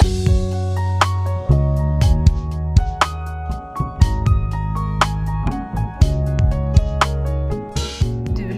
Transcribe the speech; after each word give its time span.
Du 0.00 0.06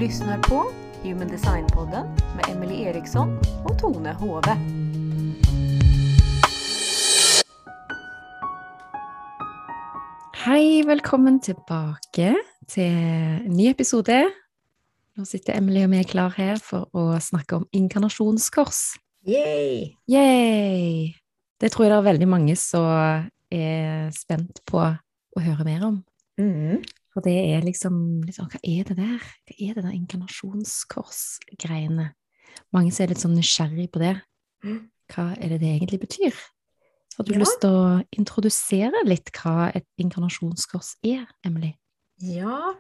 lyssnar 0.00 0.38
på 0.38 0.64
Human 1.02 1.28
Design-podden 1.28 2.06
med 2.36 2.44
Emily 2.48 2.82
Eriksson 2.82 3.38
och 3.64 3.78
Tone 3.78 4.12
Hove. 4.12 4.56
Hei, 10.34 10.82
velkommen 10.86 11.40
tilbake 11.40 12.34
til 12.68 12.82
en 12.82 13.52
ny 13.56 13.68
episode. 13.70 14.30
Nå 15.16 15.24
sitter 15.24 15.54
Emily 15.54 15.84
og 15.84 15.90
vi 15.92 16.02
klar 16.02 16.34
her 16.36 16.56
for 16.56 16.88
å 16.96 17.20
snakke 17.20 17.60
om 17.60 17.66
inkarnasjonskors. 17.72 18.96
Yay! 19.28 19.92
Yay! 20.10 21.21
Det 21.62 21.70
tror 21.70 21.84
jeg 21.86 21.92
det 21.92 21.98
er 22.00 22.08
veldig 22.10 22.26
mange 22.30 22.54
som 22.58 22.82
er 23.52 24.08
spent 24.16 24.58
på 24.66 24.78
å 24.82 25.40
høre 25.44 25.64
mer 25.68 25.82
om. 25.86 26.00
Mm. 26.40 26.80
For 27.12 27.20
det 27.24 27.36
er 27.54 27.60
liksom, 27.62 27.94
liksom 28.26 28.48
Hva 28.50 28.58
er 28.64 28.82
det 28.88 28.96
der? 28.98 29.20
Hva 29.46 29.54
er 29.60 29.72
det 29.76 29.84
der 29.84 29.94
inkarnasjonskors-greiene? 29.98 32.06
Mange 32.74 32.90
som 32.92 33.04
er 33.04 33.08
litt 33.12 33.22
sånn 33.22 33.36
nysgjerrig 33.38 33.88
på 33.92 33.98
det. 34.02 34.14
Hva 35.12 35.26
er 35.36 35.48
det 35.54 35.60
det 35.62 35.70
egentlig 35.76 36.00
betyr? 36.02 36.34
Har 37.18 37.24
du 37.28 37.32
Ja. 37.34 37.38
lyst 37.44 37.60
til 37.60 37.70
å 37.70 38.02
introdusere 38.16 38.98
litt 39.04 39.28
hva 39.36 39.68
et 39.76 39.86
inkarnasjonskors 40.00 40.96
er, 41.04 41.26
Emily? 41.44 41.74
Ja, 42.18 42.74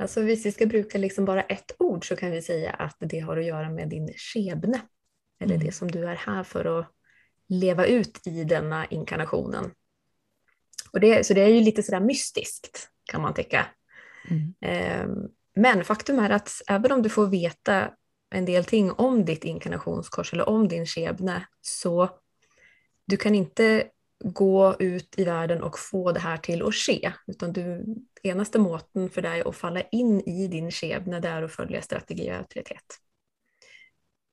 Altså 0.00 0.22
hvis 0.26 0.42
vi 0.44 0.50
skal 0.50 0.66
bruke 0.68 0.98
liksom 0.98 1.24
bare 1.24 1.44
ett 1.48 1.70
ord 1.78 2.02
så 2.02 2.16
kan 2.18 2.32
vi 2.32 2.40
si 2.42 2.66
at 2.66 2.96
det 2.98 3.20
har 3.22 3.36
å 3.38 3.44
gjøre 3.44 3.70
med 3.72 3.90
din 3.90 4.08
skjebne. 4.18 4.82
Eller 5.40 5.56
Mm. 5.56 5.64
det 5.64 5.72
som 5.74 5.88
du 5.88 6.02
er 6.04 6.16
her 6.16 6.42
for 6.42 6.66
att 6.80 6.86
leva 7.48 7.86
ut 7.86 8.26
i 8.26 8.44
denna 8.44 8.86
inkarnationen. 8.86 9.70
Och 10.92 11.00
det, 11.00 11.26
så 11.26 11.34
det 11.34 11.40
är 11.40 11.48
ju 11.48 11.60
lite 11.60 11.82
sådär 11.82 12.00
mystiskt 12.00 12.88
kan 13.04 13.22
man 13.22 13.34
tycka. 13.34 13.66
Mm. 14.30 14.54
Ehm, 14.60 15.28
Men 15.54 15.84
faktum 15.84 16.18
är 16.18 16.30
att 16.30 16.50
även 16.68 16.92
om 16.92 17.02
du 17.02 17.08
får 17.08 17.26
veta 17.26 17.90
en 18.30 18.44
del 18.44 18.64
ting 18.64 18.92
om 18.92 19.24
ditt 19.24 19.44
inkarnationskors 19.44 20.32
eller 20.32 20.48
om 20.48 20.68
din 20.68 20.86
skebne 20.86 21.46
så 21.60 22.08
du 23.06 23.16
kan 23.16 23.34
inte 23.34 23.88
gå 24.24 24.76
ut 24.78 25.14
i 25.16 25.24
världen 25.24 25.62
och 25.62 25.78
få 25.78 26.12
det 26.12 26.20
här 26.20 26.36
till 26.36 26.62
att 26.62 26.74
ske. 26.74 27.12
Utan 27.26 27.52
du, 27.52 27.84
enaste 28.22 28.58
måten 28.58 29.10
för 29.10 29.22
dig 29.22 29.42
att 29.42 29.56
falla 29.56 29.82
in 29.82 30.20
i 30.20 30.48
din 30.48 30.70
skebne 30.70 31.20
det 31.20 31.28
är 31.28 31.42
att 31.42 31.52
följa 31.52 31.82
strategi 31.82 32.30
och 32.30 32.36
auktoritet. 32.36 32.84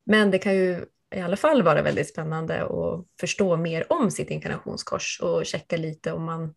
Men 0.06 0.32
det 0.32 0.40
kan 0.40 0.56
ju 0.56 0.86
i 1.16 1.20
alla 1.20 1.38
fall 1.38 1.64
vara 1.64 1.82
väldigt 1.82 2.10
spännande 2.10 2.64
att 2.64 3.06
förstå 3.20 3.58
mer 3.58 3.94
om 3.94 4.12
sitt 4.12 4.30
inkarnationskors 4.30 5.20
och 5.22 5.46
checka 5.46 5.78
lite 5.78 6.12
om 6.12 6.24
man 6.24 6.54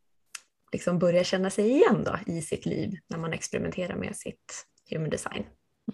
liksom 0.73 0.99
börjar 0.99 1.25
känna 1.25 1.51
sig 1.51 1.71
igen 1.71 2.05
då 2.05 2.33
i 2.33 2.43
sitt 2.43 2.67
liv 2.67 2.99
när 3.09 3.19
man 3.19 3.33
experimenterar 3.33 3.97
med 3.97 4.17
sitt 4.17 4.67
human 4.91 5.11
design. 5.11 5.45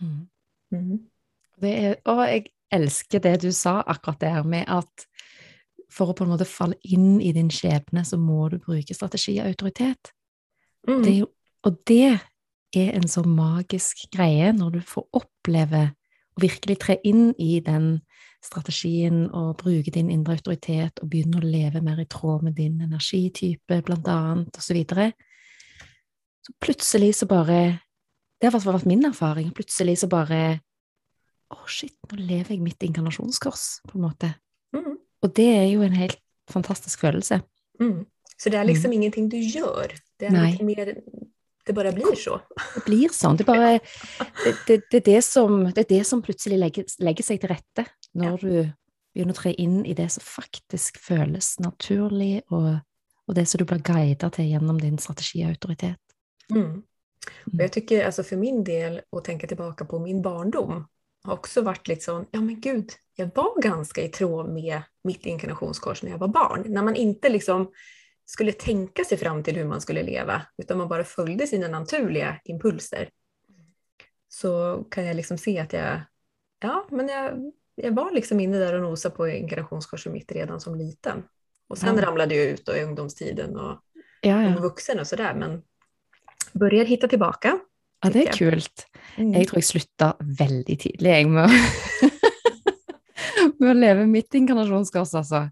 Mm. 0.01 0.29
Mm. 0.73 0.99
Det 1.61 1.71
er, 1.71 1.97
og 2.09 2.23
jeg 2.25 2.47
elsker 2.73 3.21
det 3.21 3.41
du 3.43 3.51
sa 3.53 3.81
akkurat 3.83 4.21
der 4.21 4.45
med 4.47 4.65
at 4.69 5.07
for 5.91 6.13
å 6.13 6.15
på 6.17 6.25
en 6.25 6.31
måte 6.33 6.47
falle 6.49 6.79
inn 6.87 7.19
i 7.21 7.33
din 7.35 7.51
skjebne, 7.51 8.05
så 8.07 8.17
må 8.17 8.49
du 8.49 8.61
bruke 8.63 8.95
strategi 8.95 9.35
og 9.41 9.51
autoritet. 9.51 10.13
Mm. 10.89 11.03
Det 11.05 11.17
og 11.67 11.77
det 11.89 12.19
er 12.73 12.95
en 12.97 13.09
så 13.11 13.21
magisk 13.27 14.07
greie 14.15 14.53
når 14.57 14.79
du 14.79 14.81
får 14.87 15.05
oppleve 15.19 15.83
å 15.91 16.41
virkelig 16.41 16.79
tre 16.81 16.97
inn 17.05 17.35
i 17.37 17.59
den 17.61 17.99
strategien 18.45 19.27
og 19.37 19.59
bruke 19.61 19.93
din 19.93 20.11
indre 20.13 20.39
autoritet 20.39 21.03
og 21.03 21.11
begynne 21.13 21.41
å 21.41 21.45
leve 21.45 21.83
mer 21.85 22.01
i 22.01 22.09
tråd 22.09 22.47
med 22.47 22.57
din 22.57 22.81
energitype, 22.81 23.83
blant 23.87 24.09
annet, 24.09 24.57
og 24.57 24.65
så 24.65 24.77
videre. 24.77 25.11
Så 26.41 26.57
plutselig 26.61 27.15
så 27.19 27.29
bare 27.29 27.81
Det 28.41 28.49
har 28.49 28.57
vært 28.57 28.87
min 28.89 29.05
erfaring. 29.05 29.51
Plutselig 29.53 29.99
så 30.01 30.09
bare 30.09 30.61
Å, 31.51 31.67
shit, 31.67 31.97
nå 32.09 32.17
lever 32.17 32.55
jeg 32.55 32.63
mitt 32.63 32.83
inkarnasjonskors, 32.87 33.83
på 33.91 33.99
en 33.99 34.05
måte. 34.05 34.29
Mm. 34.73 34.95
Og 34.97 35.33
det 35.35 35.49
er 35.51 35.67
jo 35.67 35.83
en 35.83 35.97
helt 35.99 36.21
fantastisk 36.49 37.01
følelse. 37.03 37.41
Mm. 37.81 38.07
Så 38.39 38.53
det 38.55 38.61
er 38.61 38.69
liksom 38.69 38.93
ingenting 38.95 39.27
du 39.29 39.37
gjør. 39.37 39.91
det 40.21 40.29
er 40.29 40.33
Nei. 40.33 40.53
litt 40.53 40.63
mer, 40.63 40.93
det 41.67 41.75
bare 41.77 41.93
blir 41.93 42.17
så. 42.19 42.41
Det 42.75 42.85
blir 42.87 43.15
sånn. 43.15 43.39
Det, 43.39 43.47
bare, 43.49 43.79
det, 44.45 44.55
det, 44.67 44.83
det, 44.91 45.01
er 45.01 45.07
det, 45.07 45.23
som, 45.27 45.65
det 45.69 45.85
er 45.85 45.91
det 45.91 46.05
som 46.09 46.23
plutselig 46.25 46.59
legger, 46.61 46.87
legger 47.05 47.27
seg 47.27 47.41
til 47.43 47.53
rette 47.53 47.87
når 48.19 48.45
du 48.45 48.53
begynner 49.15 49.35
å 49.35 49.41
tre 49.41 49.53
inn 49.59 49.81
i 49.87 49.97
det 49.97 50.09
som 50.15 50.25
faktisk 50.25 51.01
føles 51.03 51.57
naturlig, 51.63 52.45
og, 52.55 52.79
og 53.27 53.37
det 53.37 53.47
som 53.51 53.61
du 53.61 53.67
blir 53.69 53.83
guidet 53.85 54.33
til 54.37 54.53
gjennom 54.53 54.79
din 54.81 54.99
strategi 55.03 55.45
og 55.45 55.57
autoritet. 55.57 56.01
Mm. 56.51 56.83
Och 57.47 57.61
jag 57.61 57.73
tycker 57.73 58.07
alltså 58.07 58.23
för 58.23 58.37
min 58.37 58.65
del 58.65 59.01
å 59.11 59.21
tenke 59.21 59.47
tilbake 59.47 59.85
på 59.85 59.99
min 59.99 60.23
barndom 60.23 60.87
har 61.25 61.37
også 61.37 61.63
vært 61.67 61.89
litt 61.91 62.05
sånn 62.07 62.25
ja 62.33 62.41
men 62.41 62.61
gud, 62.65 62.95
jeg 63.19 63.31
var 63.37 63.59
ganske 63.61 64.03
i 64.03 64.13
tråd 64.13 64.49
med 64.53 64.87
mitt 65.05 65.27
inkarnasjonskors 65.29 66.03
når 66.03 66.15
jeg 66.15 66.21
var 66.23 66.33
barn. 66.33 66.65
Når 66.69 66.87
man 66.87 66.97
ikke 66.97 67.33
liksom 67.35 67.69
skulle 68.31 68.53
tänka 68.53 69.05
sig 69.05 69.19
fram 69.19 69.43
till 69.43 69.57
hur 69.57 69.65
man 69.65 69.81
skulle 69.81 70.03
leva, 70.03 70.43
utan 70.59 70.79
man 70.79 70.89
bara 70.89 71.05
följde 71.05 71.47
sina 71.47 71.69
naturliga 71.69 72.41
impulser. 72.45 73.09
Så 74.29 74.85
kan 74.91 75.05
jag 75.07 75.17
liksom 75.17 75.39
se 75.39 75.59
att 75.59 75.73
jag, 75.73 76.01
ja 76.61 76.87
men 76.91 77.09
jag, 77.09 77.53
jag 77.75 77.93
var 77.95 78.11
liksom 78.13 78.41
inne 78.41 78.59
där 78.59 78.75
och 78.75 78.83
nosade 78.83 79.15
på 79.17 79.29
inkarnasjonskorset 79.29 80.13
mitt 80.13 80.33
redan 80.33 80.61
som 80.61 80.75
liten. 80.75 81.23
Och 81.69 81.79
sen 81.79 81.97
Ja. 81.97 82.03
ramlade 82.07 82.35
jag 82.35 82.47
ut 82.47 82.67
då 82.67 82.77
i 82.77 82.85
ungdomstiden 82.85 83.57
och 83.57 83.79
Ja, 84.23 84.43
ja. 84.43 84.45
ja. 84.51 84.61
vuxen 84.61 85.01
och 85.01 85.07
sådär, 85.07 85.35
men 85.35 85.63
börjar 86.53 86.85
hitta 86.85 87.09
tillbaka. 87.09 87.59
ja, 88.05 88.11
det 88.11 88.29
er 88.29 88.33
kult. 88.33 88.87
Mm. 89.17 89.33
Jeg 89.35 89.47
tror 89.49 89.57
jeg 89.59 89.65
slutta 89.65 90.13
veldig 90.21 90.79
tidlig, 90.81 91.11
jeg, 91.11 91.29
med 91.29 91.51
med 93.61 93.71
å 93.71 93.75
leve 93.77 94.07
mitt 94.07 94.35
inkarnasjonskors, 94.35 95.15
altså. 95.15 95.49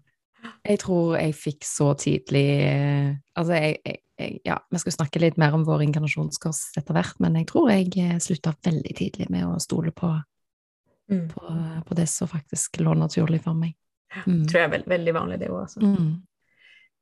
Jeg 0.63 0.79
tror 0.83 1.17
jeg 1.19 1.35
fikk 1.37 1.65
så 1.67 1.93
tidlig 1.99 2.45
eh, 2.65 3.09
Altså, 3.35 3.53
jeg, 3.55 3.79
jeg, 3.85 4.01
jeg 4.19 4.39
Ja, 4.47 4.57
vi 4.71 4.81
skal 4.83 4.95
snakke 4.97 5.21
litt 5.23 5.37
mer 5.41 5.55
om 5.55 5.65
vår 5.67 5.85
inkarnasjonskors 5.87 6.77
etter 6.79 6.97
hvert, 6.97 7.19
men 7.23 7.37
jeg 7.39 7.47
tror 7.51 7.69
jeg 7.71 7.93
eh, 8.01 8.17
slutta 8.23 8.55
veldig 8.65 8.95
tidlig 8.97 9.29
med 9.33 9.47
å 9.47 9.59
stole 9.63 9.95
på, 9.95 10.15
Mm. 11.09 11.23
på, 11.31 11.41
på 11.87 11.95
det 11.97 12.05
som 12.05 12.29
faktisk 12.29 12.83
lå 12.83 12.93
naturlig 12.93 13.39
for 13.41 13.57
meg. 13.57 13.71
Mm. 14.27 14.43
tror 14.45 14.59
jeg 14.59 14.67
er 14.67 14.73
veld, 14.75 14.87
veldig 14.89 15.13
vanlig, 15.15 15.39
det 15.41 15.49
också. 15.49 15.81
Mm. 15.81 16.21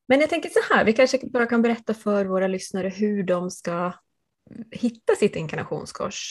Men 0.07 0.23
jeg 0.23 0.31
tenker 0.31 0.51
så 0.51 0.63
her, 0.69 0.85
vi 0.87 0.93
kanskje 0.95 1.27
bare 1.31 1.47
kan 1.51 1.63
berette 1.63 1.95
for 1.95 2.29
våre 2.29 2.47
lyttere 2.47 2.91
hvordan 2.95 3.49
de 3.49 3.51
skal 3.51 3.97
finne 4.71 5.17
sitt 5.19 5.35
inkarnationskors. 5.35 6.21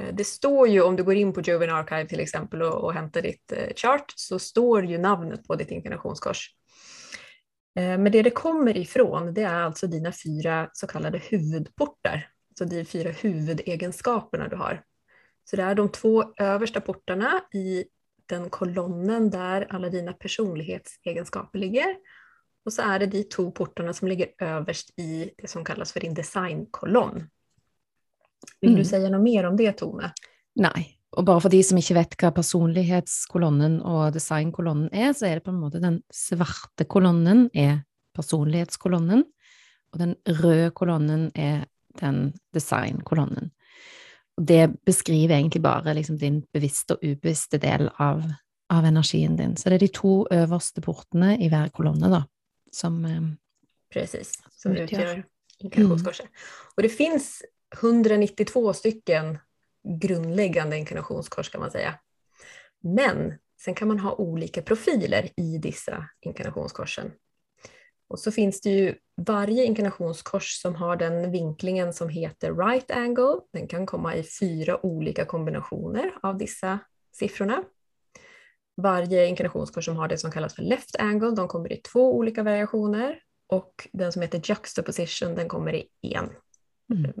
Eh, 0.00 0.14
Det 0.14 0.24
står 0.24 0.68
ju, 0.68 0.82
om 0.82 0.96
du 0.96 1.04
går 1.04 1.14
in 1.14 1.32
på 1.32 1.40
Joven 1.40 1.70
Archive 1.70 2.06
till 2.06 2.20
exempel 2.20 2.62
och, 2.62 2.84
och 2.84 2.92
hämtar 2.92 3.22
ditt 3.22 3.52
eh, 3.52 3.74
chart, 3.76 4.12
så 4.16 4.38
står 4.38 4.84
ju 4.84 4.98
namnet 4.98 5.46
på 5.46 5.56
ditt 5.56 5.70
inkarnationskors. 5.70 6.54
Eh, 7.76 7.98
Men 7.98 8.12
det 8.12 8.22
det 8.22 8.30
kommer 8.30 8.76
ifrån, 8.76 9.34
det 9.34 9.42
är 9.42 9.62
alltså 9.62 9.86
dina 9.86 10.12
fyra 10.24 10.70
så 10.72 10.86
kallade 10.86 11.18
huvudportar. 11.18 12.28
Så 12.58 12.64
de 12.64 12.84
fyra 12.84 13.10
huvudegenskaperna 13.10 14.48
du 14.48 14.56
har. 14.56 14.82
Så 15.44 15.56
det 15.56 15.62
är 15.62 15.74
de 15.74 15.88
två 15.88 16.34
översta 16.36 16.80
portarna 16.80 17.40
i 17.54 17.84
den 18.26 18.50
kolonnen 18.50 19.30
där 19.30 19.66
alla 19.70 19.88
dina 19.88 20.12
personlighetsegenskaper 20.12 21.58
ligger. 21.58 21.96
Och 22.64 22.72
så 22.72 22.82
är 22.82 22.98
det 22.98 23.06
de 23.06 23.24
två 23.24 23.50
portarna 23.50 23.92
som 23.92 24.08
ligger 24.08 24.28
överst 24.38 24.98
i 24.98 25.30
det 25.36 25.48
som 25.48 25.64
kallas 25.64 25.92
för 25.92 26.00
din 26.00 26.14
designkolonn. 26.14 27.30
Vill 28.60 28.76
Mm. 28.76 28.82
du 28.82 29.10
noe 29.10 29.22
mer 29.22 29.46
om 29.46 29.56
det, 29.56 29.76
Tone? 29.76 30.12
Nei. 30.56 30.96
Og 31.18 31.24
bare 31.26 31.40
for 31.40 31.50
de 31.50 31.62
som 31.62 31.78
ikke 31.78 31.94
vet 31.94 32.16
hva 32.16 32.30
personlighetskolonnen 32.30 33.80
og 33.82 34.12
designkolonnen 34.14 34.92
er, 34.94 35.12
så 35.12 35.26
er 35.26 35.34
det 35.34 35.44
på 35.44 35.50
en 35.50 35.60
måte 35.60 35.80
den 35.82 36.02
svarte 36.12 36.86
kolonnen 36.86 37.48
er 37.54 37.84
personlighetskolonnen, 38.14 39.24
og 39.92 39.98
den 39.98 40.14
røde 40.26 40.70
kolonnen 40.70 41.32
er 41.34 41.66
den 41.98 42.32
designkolonnen. 42.54 43.50
Og 44.38 44.46
det 44.46 44.70
beskriver 44.86 45.34
egentlig 45.34 45.62
bare 45.62 45.94
liksom 45.94 46.18
din 46.18 46.44
bevisste 46.54 46.94
og 46.94 47.02
ubevisste 47.02 47.58
del 47.58 47.90
av, 47.98 48.22
av 48.70 48.84
energien 48.84 49.36
din. 49.36 49.56
Så 49.56 49.68
det 49.68 49.80
er 49.80 49.86
de 49.86 49.92
to 49.98 50.14
øverste 50.30 50.80
portene 50.80 51.34
i 51.42 51.50
hver 51.50 51.72
kolonne, 51.74 52.08
da, 52.08 52.22
som 52.72 53.04
eh, 53.04 53.20
Precis, 53.90 54.36
som 54.56 54.72
utgjør, 54.72 54.86
utgör 55.18 55.24
Mm. 55.60 55.92
Og 56.76 56.82
det 56.82 56.88
finns 56.88 57.42
192 57.74 58.72
stycken 58.72 59.38
grundläggande 60.00 60.76
inkarnationskors 60.76 61.48
kan 61.48 61.60
man 61.60 61.70
säga. 61.70 61.94
Men 62.82 63.34
sen 63.64 63.74
kan 63.74 63.88
man 63.88 63.98
ha 63.98 64.14
olika 64.14 64.62
profiler 64.62 65.30
i 65.36 65.58
dessa 65.58 66.08
inkarnationskorsen. 66.20 67.12
Och 68.08 68.18
så 68.18 68.32
finns 68.32 68.60
det 68.60 68.70
ju 68.70 68.94
varje 69.16 69.64
inkarnationskors 69.64 70.60
som 70.62 70.74
har 70.74 70.96
den 70.96 71.30
vinklingen 71.30 71.92
som 71.92 72.08
heter 72.08 72.54
right 72.54 72.90
angle. 72.90 73.40
Den 73.52 73.68
kan 73.68 73.86
komma 73.86 74.16
i 74.16 74.22
fyra 74.22 74.86
olika 74.86 75.24
kombinationer 75.24 76.12
av 76.22 76.38
dessa 76.38 76.78
siffrorna. 77.12 77.64
varje 78.76 79.26
inkarnationskors 79.26 79.84
som 79.84 79.96
har 79.96 80.08
det 80.08 80.18
som 80.18 80.30
kallas 80.30 80.54
för 80.54 80.62
left 80.62 80.96
angle, 80.96 81.30
de 81.30 81.48
kommer 81.48 81.72
i 81.72 81.76
två 81.76 82.16
olika 82.16 82.42
variationer 82.42 83.22
och 83.46 83.88
den 83.92 84.12
som 84.12 84.22
heter 84.22 84.40
juxtaposition, 84.44 85.34
den 85.34 85.48
kommer 85.48 85.74
i 85.74 86.14
en, 86.14 86.30
Mm. 86.90 87.12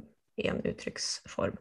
En 0.46 0.64
uttrycksform. 0.64 1.56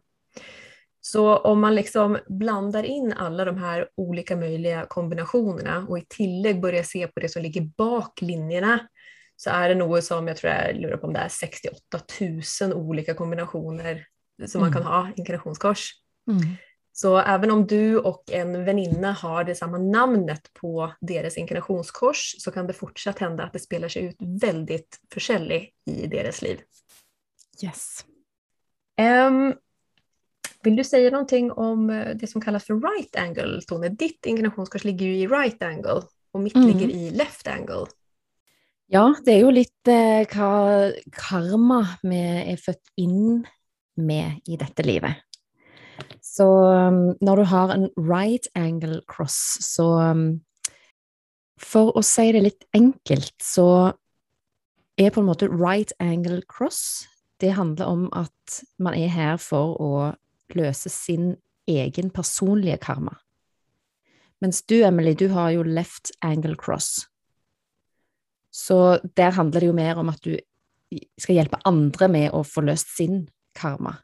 Så 1.01 1.37
om 1.37 1.59
man 1.59 1.75
liksom 1.75 2.17
blandar 2.27 2.83
in 2.83 3.13
alla 3.13 3.45
de 3.45 3.57
här 3.57 3.89
olika 3.95 4.35
möjliga 4.35 4.85
kombinationerna 4.85 5.85
och 5.89 5.99
i 5.99 6.05
tillägg 6.09 6.61
börjar 6.61 6.83
se 6.83 7.07
på 7.07 7.19
det 7.19 7.29
som 7.29 7.41
ligger 7.41 7.61
bak 7.61 8.21
linjerna 8.21 8.87
så 9.35 9.49
är 9.49 9.69
det 9.69 9.75
noe 9.75 10.01
som 10.01 10.27
jag 10.27 10.37
tror 10.37 10.53
jag 10.53 10.75
lurar 10.75 10.97
på 10.97 11.07
om 11.07 11.13
det 11.13 11.19
är 11.19 11.29
68 11.29 11.99
000 12.61 12.73
olika 12.73 13.13
kombinationer 13.13 14.05
som 14.47 14.61
man 14.61 14.69
Mm. 14.69 14.81
kan 14.83 14.91
ha 14.91 15.09
inkarnationskors. 15.15 15.91
Mm. 16.27 16.41
Så 16.91 17.17
även 17.17 17.51
om 17.51 17.67
du 17.67 17.99
och 17.99 18.23
en 18.31 18.65
väninna 18.65 19.11
har 19.11 19.43
det 19.43 19.55
samma 19.55 19.77
namnet 19.77 20.53
på 20.53 20.93
deras 21.01 21.37
inkarnationskors 21.37 22.35
så 22.37 22.51
kan 22.51 22.67
det 22.67 22.73
fortsatt 22.73 23.19
hända 23.19 23.43
att 23.43 23.53
det 23.53 23.59
spelar 23.59 23.87
sig 23.87 24.03
ut 24.05 24.17
väldigt 24.41 24.99
försäljligt 25.13 25.75
i 25.85 26.07
deras 26.07 26.41
liv. 26.41 26.59
Yes. 27.63 28.05
Ehm, 28.99 29.53
vill 30.63 30.75
du 30.75 30.83
säga 30.83 31.11
någonting 31.11 31.51
om 31.51 31.89
eh, 31.89 32.15
det 32.15 32.27
som 32.27 32.41
kallas 32.41 32.65
för 32.65 32.75
right 32.75 33.15
angle, 33.15 33.61
Tone? 33.61 33.89
Ditt 33.89 34.25
inkarnationskors 34.25 34.83
ligger 34.83 35.05
ju 35.05 35.15
i 35.15 35.27
right 35.27 35.63
angle 35.63 36.01
och 36.31 36.41
mitt 36.41 36.55
Mm. 36.55 36.67
ligger 36.67 36.89
i 36.89 37.11
left 37.11 37.47
angle. 37.47 37.85
Ja, 38.87 39.15
det 39.25 39.33
er 39.33 39.39
jo 39.39 39.51
litt 39.53 39.87
eh, 39.87 40.25
hva 40.25 40.91
karma 41.13 41.83
vi 42.01 42.19
er 42.19 42.57
født 42.57 42.89
inn 42.97 43.45
med 43.95 44.41
i 44.49 44.57
dette 44.57 44.83
livet. 44.83 45.21
Så 46.21 46.45
um, 46.45 47.15
når 47.21 47.35
du 47.35 47.43
har 47.43 47.73
en 47.73 47.89
right 47.97 48.47
angle 48.55 49.01
cross, 49.07 49.57
så 49.61 50.11
um, 50.11 50.41
For 51.59 51.91
å 51.91 52.01
si 52.01 52.31
det 52.31 52.41
litt 52.41 52.63
enkelt, 52.73 53.35
så 53.43 53.91
er 54.97 55.09
på 55.11 55.19
en 55.19 55.27
måte 55.27 55.49
right 55.51 55.91
angle 55.99 56.41
cross 56.47 57.03
Det 57.39 57.53
handler 57.55 57.85
om 57.87 58.09
at 58.13 58.59
man 58.79 58.93
er 58.99 59.07
her 59.13 59.37
for 59.37 59.77
å 59.79 59.91
løse 60.55 60.89
sin 60.91 61.35
egen 61.69 62.09
personlige 62.09 62.79
karma. 62.81 63.15
Mens 64.41 64.61
du, 64.63 64.79
Emily, 64.83 65.13
du 65.13 65.27
har 65.29 65.51
jo 65.51 65.63
left 65.63 66.11
angle 66.25 66.55
cross. 66.55 67.05
Så 68.51 68.99
der 69.15 69.31
handler 69.35 69.59
det 69.59 69.67
jo 69.69 69.75
mer 69.77 69.99
om 70.01 70.09
at 70.09 70.21
du 70.25 70.37
skal 71.19 71.35
hjelpe 71.37 71.59
andre 71.69 72.07
med 72.09 72.31
å 72.33 72.41
få 72.47 72.63
løst 72.65 72.95
sin 72.97 73.27
karma. 73.55 73.97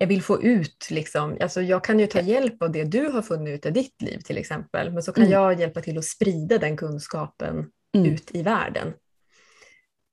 Jeg 0.00 0.08
vil 0.10 0.22
få 0.24 0.36
ut, 0.42 0.88
liksom, 0.92 1.36
alltså 1.40 1.62
jeg 1.64 1.80
kan 1.84 2.00
jo 2.00 2.06
ta 2.12 2.20
hjelp 2.24 2.62
av 2.62 2.72
det 2.72 2.84
du 2.92 3.10
har 3.12 3.22
funnet 3.24 3.56
ut 3.56 3.68
i 3.70 3.74
ditt 3.78 4.02
liv 4.04 4.20
f.eks., 4.24 4.50
men 4.74 5.02
så 5.02 5.12
kan 5.12 5.24
Mm. 5.24 5.30
jeg 5.30 5.58
hjelpe 5.58 5.82
til 5.82 5.98
å 5.98 6.04
spride 6.04 6.58
den 6.60 6.76
kunnskapen 6.76 7.70
Mm. 7.94 8.04
ut 8.12 8.30
i 8.34 8.42
verden. 8.42 8.94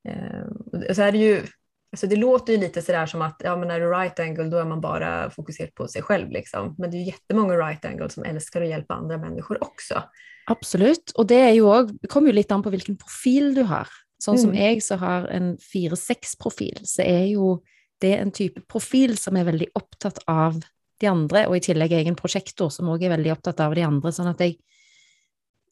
Eh, 0.08 0.46
så 0.94 1.04
er 1.08 1.12
det 1.12 1.20
ju, 1.20 1.48
alltså 1.94 2.08
det 2.08 2.16
låter 2.16 2.54
ju 2.54 2.60
lite 2.60 2.82
sådär 2.82 3.06
som 3.06 3.22
att 3.22 3.42
ja, 3.44 3.56
men 3.56 3.68
när 3.68 3.80
du 3.80 3.86
är 3.86 4.00
right 4.02 4.20
angle 4.20 4.44
då 4.44 4.58
är 4.58 4.66
man 4.66 4.82
bara 4.82 5.30
fokuserad 5.30 5.76
på 5.76 5.88
sig 5.88 6.02
själv. 6.02 6.32
Liksom. 6.32 6.76
Men 6.78 6.92
det 6.92 6.98
är 6.98 7.00
ju 7.00 7.06
jättemånga 7.06 7.54
right 7.54 7.86
angle 7.86 8.10
som 8.10 8.24
älskar 8.24 8.62
att 8.62 8.68
hjälpa 8.68 8.94
andra 8.94 9.18
människor 9.18 9.64
också. 9.64 10.04
Absolutt. 10.46 11.12
Og 11.16 11.28
det 11.28 11.36
är 11.36 11.52
ju 11.52 11.62
också, 11.62 11.96
Det 12.02 12.08
kommer 12.08 12.28
jo 12.30 12.34
litt 12.34 12.52
an 12.52 12.64
på 12.64 12.70
hvilken 12.70 12.98
profil 12.98 13.54
du 13.56 13.64
har. 13.64 13.88
Sånn 14.20 14.38
som 14.38 14.50
Mm. 14.50 14.62
jeg 14.62 14.84
som 14.84 15.00
har 15.00 15.28
en 15.28 15.58
4-6-profil, 15.58 16.80
så 16.84 17.02
er 17.02 17.26
jo 17.26 17.64
det 18.02 18.18
en 18.20 18.32
type 18.32 18.62
profil 18.68 19.18
som 19.18 19.38
er 19.38 19.44
veldig 19.44 19.68
opptatt 19.76 20.20
av 20.28 20.62
de 21.00 21.08
andre, 21.08 21.48
og 21.48 21.58
i 21.58 21.60
tillegg 21.60 21.92
egen 21.92 22.16
prosjektor 22.16 22.72
som 22.72 22.88
òg 22.88 23.04
er 23.04 23.18
veldig 23.18 23.32
opptatt 23.32 23.60
av 23.60 23.76
de 23.76 23.84
andre. 23.84 24.12
Sånn 24.12 24.30
at 24.30 24.40
jeg 24.40 24.58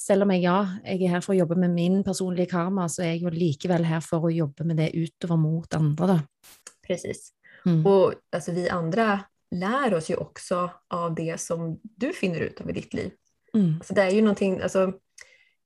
Selv 0.01 0.25
om 0.25 0.31
jeg, 0.33 0.45
ja, 0.47 0.57
jeg 0.81 1.03
er 1.05 1.13
her 1.15 1.21
for 1.21 1.35
å 1.35 1.41
jobbe 1.43 1.59
med 1.61 1.75
min 1.75 1.99
personlige 2.05 2.49
karma, 2.55 2.87
så 2.89 3.03
er 3.05 3.13
jeg 3.13 3.25
jo 3.25 3.33
likevel 3.35 3.85
her 3.85 4.01
for 4.01 4.25
å 4.25 4.33
jobbe 4.33 4.65
med 4.65 4.81
det 4.81 4.89
utover 4.95 5.37
mot 5.37 5.77
andre, 5.77 6.15
da. 6.15 6.71
Precis. 6.81 7.29
Mm. 7.67 7.83
Og 7.85 8.15
altså, 8.33 8.55
vi 8.55 8.65
andre 8.73 9.19
lærer 9.53 9.99
oss 9.99 10.09
jo 10.09 10.17
også 10.23 10.63
av 10.97 11.13
det 11.15 11.35
som 11.43 11.75
du 11.81 12.09
finner 12.17 12.47
ut 12.47 12.63
av 12.63 12.71
i 12.71 12.77
ditt 12.79 12.97
liv. 12.97 13.13
Mm. 13.53 13.77
Alltså, 13.77 13.93
det 13.93 14.07
er 14.07 14.15
jo 14.15 14.25
noe 14.25 14.49
altså, 14.63 14.85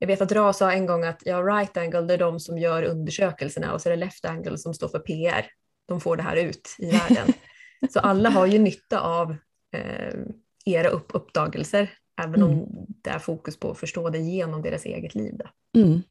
Jeg 0.01 0.09
vet 0.09 0.23
at 0.25 0.31
Ra 0.35 0.45
sa 0.57 0.71
en 0.73 0.87
gang 0.89 1.05
at 1.07 1.21
ja, 1.23 1.37
right 1.39 1.77
angle 1.77 2.03
det 2.09 2.17
er 2.17 2.25
de 2.25 2.43
som 2.43 2.57
gjør 2.59 2.89
undersøkelsene, 2.91 3.71
og 3.71 3.79
så 3.79 3.89
er 3.89 3.95
det 3.95 4.03
left 4.03 4.25
angle 4.27 4.57
som 4.59 4.75
står 4.75 4.91
for 4.97 5.05
PR. 5.05 5.47
De 5.87 5.99
får 6.01 6.19
det 6.19 6.25
her 6.27 6.41
ut 6.49 6.73
i 6.83 6.89
verden. 6.91 7.37
så 7.93 8.03
alle 8.03 8.33
har 8.35 8.49
jo 8.51 8.59
nytte 8.59 8.99
av 8.99 9.31
eh, 9.77 10.25
era 10.67 10.91
oppdagelser 10.91 11.87
även 12.21 12.43
om 12.43 12.65
det 13.03 13.09
är 13.09 13.19
fokus 13.19 13.57
på 13.59 13.71
å 13.71 13.77
forstå 13.77 14.09
det 14.09 14.23
gjennom 14.23 14.61
deres 14.63 14.85
eget 14.85 15.15
liv. 15.15 15.41
Mm. 15.75 16.03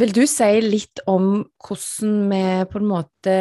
Vil 0.00 0.12
du 0.16 0.22
si 0.28 0.60
litt 0.64 1.02
om 1.10 1.42
hvordan 1.64 2.30
vi 2.30 2.44
på 2.70 2.80
en 2.80 2.88
måte 2.88 3.34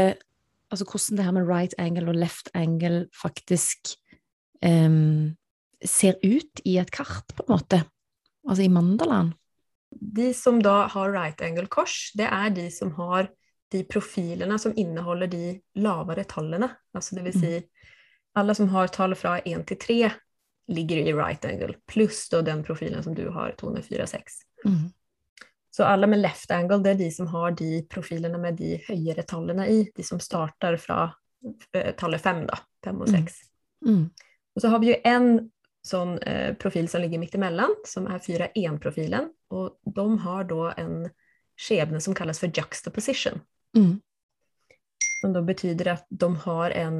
Altså 0.69 0.85
hvordan 0.85 1.17
det 1.17 1.23
her 1.25 1.33
med 1.33 1.47
right 1.49 1.73
angle 1.81 2.11
og 2.11 2.17
left 2.21 2.51
angle 2.53 3.07
faktisk 3.17 3.95
um, 4.61 5.31
ser 5.81 6.19
ut 6.21 6.61
i 6.61 6.75
et 6.77 6.91
kart, 6.93 7.25
på 7.33 7.41
en 7.47 7.55
måte? 7.55 7.79
Altså 8.45 8.67
i 8.67 8.69
mandalaen? 8.69 9.31
De 9.89 10.27
som 10.37 10.59
da 10.61 10.83
har 10.93 11.09
right 11.09 11.41
angle 11.41 11.65
kors, 11.73 12.11
det 12.13 12.29
er 12.29 12.53
de 12.53 12.67
som 12.69 12.91
har 12.99 13.31
de 13.73 13.81
profilene 13.89 14.59
som 14.61 14.77
inneholder 14.77 15.33
de 15.33 15.43
lavere 15.81 16.27
tallene. 16.29 16.69
Altså 16.93 17.17
det 17.17 17.25
vil 17.25 17.39
si 17.41 17.55
alle 18.37 18.53
som 18.53 18.69
har 18.69 18.93
tall 18.93 19.17
fra 19.17 19.39
1 19.41 19.65
til 19.71 19.81
3 19.81 19.99
ligger 20.69 20.97
i 20.97 21.13
right 21.13 21.45
angle, 21.45 21.73
plus 21.87 22.29
då 22.29 22.41
den 22.41 22.63
profilen 22.63 23.03
som 23.03 23.15
du 23.15 23.29
har, 23.29 23.51
Tone 23.57 23.81
4-6. 23.81 24.21
Mm. 24.65 24.89
Så 25.71 25.83
alle 25.83 26.07
med 26.07 26.19
left 26.19 26.51
angle, 26.51 26.77
det 26.77 26.89
er 26.89 26.99
de 26.99 27.11
som 27.11 27.27
har 27.27 27.51
de 27.51 27.83
profilene 27.89 28.37
med 28.37 28.57
de 28.57 28.75
høyere 28.87 29.23
tallene 29.23 29.67
i, 29.67 29.79
de 29.95 30.03
som 30.03 30.19
startar 30.19 30.77
från 30.77 31.09
eh, 31.73 31.95
tallet 31.95 32.21
5 32.21 32.45
da. 32.47 32.59
5 32.83 33.01
og 33.01 33.09
6. 33.09 33.39
Mm. 33.85 33.95
Mm. 33.95 34.09
Og 34.55 34.61
så 34.61 34.67
har 34.67 34.79
vi 34.79 34.87
ju 34.87 34.95
en 35.03 35.49
sånn 35.87 36.17
eh, 36.19 36.53
profil 36.59 36.89
som 36.89 37.01
ligger 37.01 37.21
mitt 37.21 37.35
emellan 37.35 37.73
som 37.87 38.07
er 38.11 38.19
4-1-profilen 38.19 39.29
Og 39.55 39.95
de 39.95 40.05
har 40.25 40.43
da 40.49 40.73
en 40.77 41.09
skjebne 41.59 42.01
som 42.01 42.15
kallas 42.15 42.39
for 42.39 42.51
juxtaposition. 42.53 43.41
Mm. 43.77 43.99
Som 45.21 45.33
da 45.33 45.41
betyder 45.43 45.93
at 45.95 46.05
de 46.09 46.29
har 46.45 46.71
en, 46.71 46.99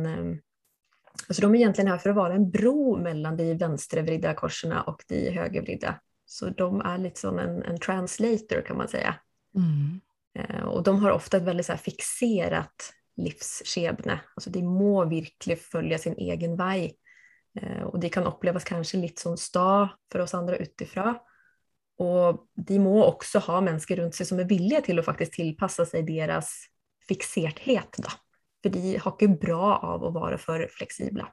alltså 1.28 1.42
de 1.42 1.56
är 1.56 1.60
egentligen 1.60 1.92
här 1.92 1.98
för 1.98 2.10
att 2.10 2.16
vara 2.16 2.34
en 2.34 2.52
bro 2.52 2.98
mellan 2.98 3.38
de 3.38 3.54
vänstervridda 3.54 4.34
korserna 4.34 4.82
och 4.82 5.04
de 5.08 5.32
högervridda. 5.32 6.00
Så 6.26 6.50
de 6.50 6.82
är 6.82 6.98
lite 6.98 7.20
som 7.20 7.40
en, 7.40 7.64
en 7.64 7.80
translator 7.80 8.62
kan 8.62 8.78
man 8.78 8.88
säga. 8.88 9.16
Mm. 9.56 10.01
Eh, 10.39 10.63
og 10.63 10.84
de 10.84 11.00
har 11.00 11.12
ofte 11.12 11.38
et 11.38 11.44
veldig 11.44 11.66
så 11.66 11.72
här, 11.72 11.80
fixerat 11.80 12.94
livsskjebne. 13.18 14.20
Altså, 14.36 14.50
de 14.50 14.63
må 14.63 15.04
virkelig 15.10 15.60
følge 15.60 15.98
sin 15.98 16.18
egen 16.18 16.56
vei. 16.60 16.94
Eh, 17.60 17.84
og 17.84 18.00
de 18.01 18.12
kan 18.13 18.28
oppleves 18.30 18.68
kanskje 18.68 19.01
litt 19.01 19.20
sånn 19.20 19.38
sta 19.38 19.89
for 20.12 20.24
oss 20.24 20.38
andre 20.38 20.62
utifra. 20.62 21.18
Og 22.00 22.46
de 22.56 22.80
må 22.80 22.96
også 23.04 23.42
ha 23.50 23.60
mennesker 23.66 24.00
rundt 24.00 24.16
seg 24.16 24.30
som 24.30 24.39
er 24.39 24.48
villige 24.48 24.86
til 24.88 25.01
å 25.01 25.06
faktisk 25.06 25.36
tilpasse 25.39 25.89
seg 25.89 26.08
deres 26.08 26.54
fikserthet. 27.10 28.00
Da. 28.06 28.13
For 28.63 28.74
de 28.74 28.98
har 29.00 29.13
ikke 29.16 29.32
bra 29.39 29.78
av 29.94 30.04
å 30.04 30.12
være 30.16 30.39
for 30.42 30.63
fleksible. 30.74 31.28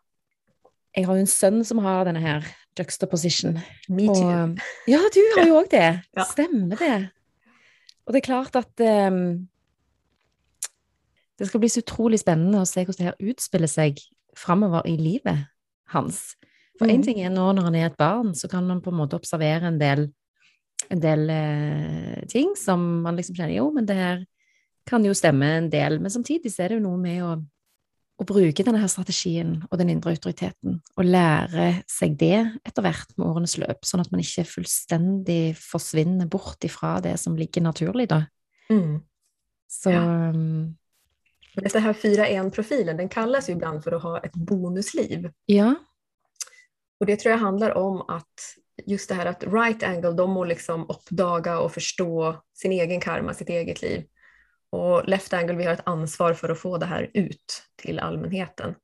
Jeg 0.97 1.09
har 1.09 1.19
jo 1.19 1.25
en 1.27 1.29
sønn 1.29 1.61
som 1.67 1.83
har 1.85 2.07
denne 2.09 2.23
her 2.23 2.47
juxtaposition. 2.79 3.59
Me 3.93 4.07
too. 4.09 4.31
Og, 4.31 4.63
ja, 4.89 5.03
du 5.13 5.21
har 5.35 5.49
jo 5.49 5.59
òg 5.61 5.69
det. 5.75 5.89
Ja. 6.17 6.25
Stemmer 6.29 6.81
det. 6.81 6.97
Og 8.07 8.15
det 8.15 8.23
er 8.23 8.29
klart 8.29 8.57
at 8.57 8.85
um, 9.11 9.49
det 11.37 11.49
skal 11.51 11.61
bli 11.61 11.71
så 11.73 11.83
utrolig 11.83 12.21
spennende 12.23 12.63
å 12.63 12.69
se 12.69 12.85
hvordan 12.85 13.03
det 13.03 13.11
her 13.11 13.33
utspiller 13.33 13.71
seg 13.71 14.01
framover 14.37 14.87
i 14.89 14.95
livet 15.01 15.49
hans. 15.93 16.37
For 16.79 16.89
én 16.89 17.03
mm. 17.03 17.07
ting 17.09 17.21
er 17.25 17.35
nå 17.35 17.51
når 17.57 17.69
han 17.69 17.77
er 17.77 17.91
et 17.91 17.99
barn, 17.99 18.33
så 18.37 18.49
kan 18.53 18.65
man 18.69 18.83
på 18.85 18.93
en 18.93 19.01
måte 19.01 19.19
observere 19.19 19.69
en 19.69 19.81
del, 19.81 20.07
en 20.93 21.03
del 21.03 21.29
eh, 21.33 22.25
ting 22.31 22.55
som 22.61 23.03
man 23.05 23.19
liksom 23.19 23.37
kjenner 23.37 23.57
Jo, 23.57 23.69
men 23.75 23.89
det 23.89 23.97
her 23.99 24.25
kan 24.87 25.05
jo 25.05 25.15
stemme 25.17 25.49
en 25.59 25.69
del. 25.73 26.01
Men 26.01 26.13
samtidig 26.15 26.53
så 26.55 26.65
er 26.65 26.73
det 26.73 26.81
jo 26.81 26.87
noe 26.89 27.01
med 27.01 27.23
å 27.27 27.35
å 28.17 28.25
bruke 28.25 28.65
denne 28.65 28.81
her 28.81 28.89
strategien 28.89 29.59
og 29.69 29.77
den 29.81 29.91
indre 29.93 30.15
autoriteten, 30.15 30.79
og 30.97 31.05
lære 31.05 31.83
seg 31.91 32.17
det 32.21 32.39
etter 32.65 32.85
hvert 32.85 33.13
med 33.17 33.27
årenes 33.29 33.59
løp, 33.61 33.85
sånn 33.85 34.01
at 34.01 34.13
man 34.13 34.23
ikke 34.23 34.47
fullstendig 34.49 35.57
forsvinner 35.61 36.29
bort 36.33 36.65
ifra 36.65 36.97
det 37.05 37.17
som 37.21 37.37
ligger 37.37 37.67
naturlig, 37.67 38.09
da. 38.13 38.23
Mm. 38.73 39.03
Så 39.69 39.93
Ja. 39.93 40.31
um, 40.33 40.77
Dette 41.57 41.81
her 41.81 41.93
4-1-profilen 41.93 42.97
den 42.97 43.09
kalles 43.09 43.49
jo 43.49 43.57
iblant 43.57 43.85
for 43.85 43.97
å 43.97 44.01
ha 44.01 44.21
et 44.25 44.33
bonusliv. 44.33 45.31
ja. 45.49 45.75
Og 46.99 47.07
det 47.07 47.19
tror 47.21 47.33
jeg 47.35 47.41
handler 47.41 47.77
om 47.77 48.03
at 48.09 48.57
just 48.87 49.09
det 49.09 49.17
her 49.17 49.27
at 49.27 49.45
right 49.45 49.83
angle, 49.83 50.15
de 50.17 50.27
må 50.27 50.47
liksom 50.49 50.87
oppdage 50.89 51.53
og 51.53 51.71
forstå 51.75 52.41
sin 52.57 52.73
egen 52.73 53.01
karma, 53.01 53.35
sitt 53.35 53.51
eget 53.51 53.83
liv. 53.83 54.07
Och 54.77 55.09
left 55.09 55.33
angle, 55.33 55.55
vi 55.55 55.65
har 55.65 55.73
ett 55.73 55.87
ansvar 55.89 56.35
för 56.35 56.49
att 56.49 56.59
få 56.59 56.79
det 56.79 56.87
här 56.87 57.11
ut 57.15 57.63
till 57.77 57.99
allmänheten. 57.99 58.75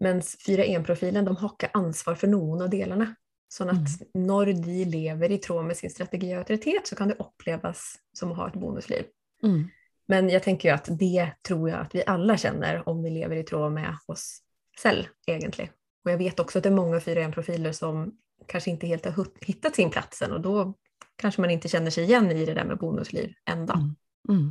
Men 0.00 0.20
4-1-profilen, 0.20 1.24
de 1.24 1.36
har 1.36 1.48
inte 1.48 1.70
ansvar 1.72 2.14
för 2.14 2.26
någon 2.26 2.62
av 2.62 2.70
delarna. 2.70 3.14
Sånn 3.48 3.70
at 3.70 3.92
når 4.18 4.50
de 4.64 4.84
lever 4.90 5.32
i 5.32 5.38
tråd 5.38 5.64
med 5.64 5.78
sin 5.78 5.90
strategi 5.90 6.32
og 6.32 6.42
autoritet, 6.42 6.88
så 6.90 6.96
kan 6.98 7.12
det 7.12 7.20
oppleves 7.22 7.84
som 8.16 8.32
å 8.32 8.38
ha 8.40 8.48
et 8.50 8.58
bonusliv. 8.58 9.06
Mm. 9.44 9.68
Men 10.10 10.28
jeg 10.32 10.42
tenker 10.42 10.68
jo 10.68 10.74
at 10.74 10.90
det 10.98 11.28
tror 11.46 11.68
jeg 11.68 11.78
at 11.78 11.94
vi 11.94 12.06
alle 12.10 12.36
kjenner 12.40 12.82
om 12.90 13.00
vi 13.04 13.12
lever 13.14 13.40
i 13.40 13.46
tråd 13.46 13.72
med 13.76 14.10
oss 14.10 14.26
selv, 14.80 15.06
egentlig. 15.30 15.68
Og 16.04 16.12
jeg 16.12 16.20
vet 16.24 16.42
også 16.42 16.60
at 16.60 16.66
det 16.66 16.72
er 16.72 16.80
mange 16.80 17.00
4-1-profiler 17.04 17.76
som 17.76 18.08
kanskje 18.50 18.74
ikke 18.74 18.90
helt 18.90 19.06
har 19.08 19.16
hittet 19.16 19.46
hittat 19.46 19.78
sin 19.78 19.94
plats 19.94 20.26
än, 20.26 20.34
og 20.34 20.42
da 20.44 20.66
kanskje 21.22 21.44
man 21.44 21.54
ikke 21.54 21.70
kjenner 21.70 21.94
seg 21.94 22.10
igjen 22.10 22.28
i 22.34 22.42
det 22.42 22.58
der 22.58 22.66
med 22.66 22.80
bonusliv 22.82 23.32
enda. 23.50 23.78
Mm. 24.28 24.50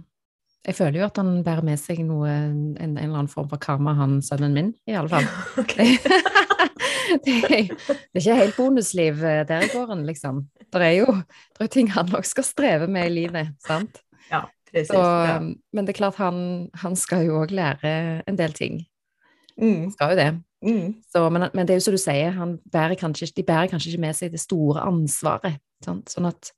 Jeg 0.64 0.76
føler 0.78 1.02
jo 1.02 1.06
at 1.10 1.18
han 1.20 1.42
bærer 1.44 1.66
med 1.68 1.80
seg 1.82 2.00
noe, 2.08 2.30
en, 2.32 2.60
en 2.80 2.94
eller 2.98 3.18
annen 3.20 3.32
form 3.32 3.50
for 3.52 3.60
karma, 3.60 3.94
han 3.98 4.22
sønnen 4.24 4.54
min, 4.56 4.70
i 4.88 4.96
alle 4.96 5.12
fall. 5.12 5.28
Okay. 5.64 5.98
det, 7.26 7.34
er, 7.36 7.68
det 7.74 8.18
er 8.18 8.22
ikke 8.22 8.38
helt 8.40 8.56
bonusliv 8.58 9.20
eh, 9.28 9.44
der 9.48 9.66
i 9.68 9.70
gården, 9.74 10.06
liksom. 10.08 10.46
Det 10.74 10.82
er 10.82 10.96
jo 11.02 11.10
det 11.58 11.68
er 11.68 11.72
ting 11.74 11.92
han 11.94 12.10
nok 12.14 12.26
skal 12.26 12.48
streve 12.48 12.88
med 12.88 13.10
i 13.12 13.14
livet, 13.14 13.52
sant? 13.68 14.00
Ja, 14.32 14.46
precis. 14.72 14.94
Så, 14.94 15.04
ja. 15.04 15.36
Men 15.44 15.86
det 15.86 15.94
er 15.94 16.00
klart, 16.00 16.18
han, 16.22 16.70
han 16.80 16.96
skal 16.98 17.28
jo 17.28 17.42
òg 17.44 17.54
lære 17.54 17.94
en 18.28 18.40
del 18.40 18.56
ting. 18.58 18.82
Mm, 19.60 19.92
Skal 19.94 20.16
jo 20.16 20.18
det. 20.18 20.30
mm, 20.66 20.88
Så, 21.14 21.28
men, 21.30 21.44
men 21.54 21.68
det 21.68 21.76
er 21.76 21.78
jo 21.78 21.86
som 21.86 21.94
du 21.94 22.02
sier, 22.02 22.32
han 22.34 22.56
bærer 22.74 22.98
kanskje, 22.98 23.28
de 23.38 23.44
bærer 23.46 23.70
kanskje 23.70 23.92
ikke 23.92 24.02
med 24.08 24.18
seg 24.18 24.32
det 24.34 24.42
store 24.42 24.82
ansvaret. 24.88 25.60
Sant? 25.86 26.10
Sånn 26.10 26.26
at 26.32 26.50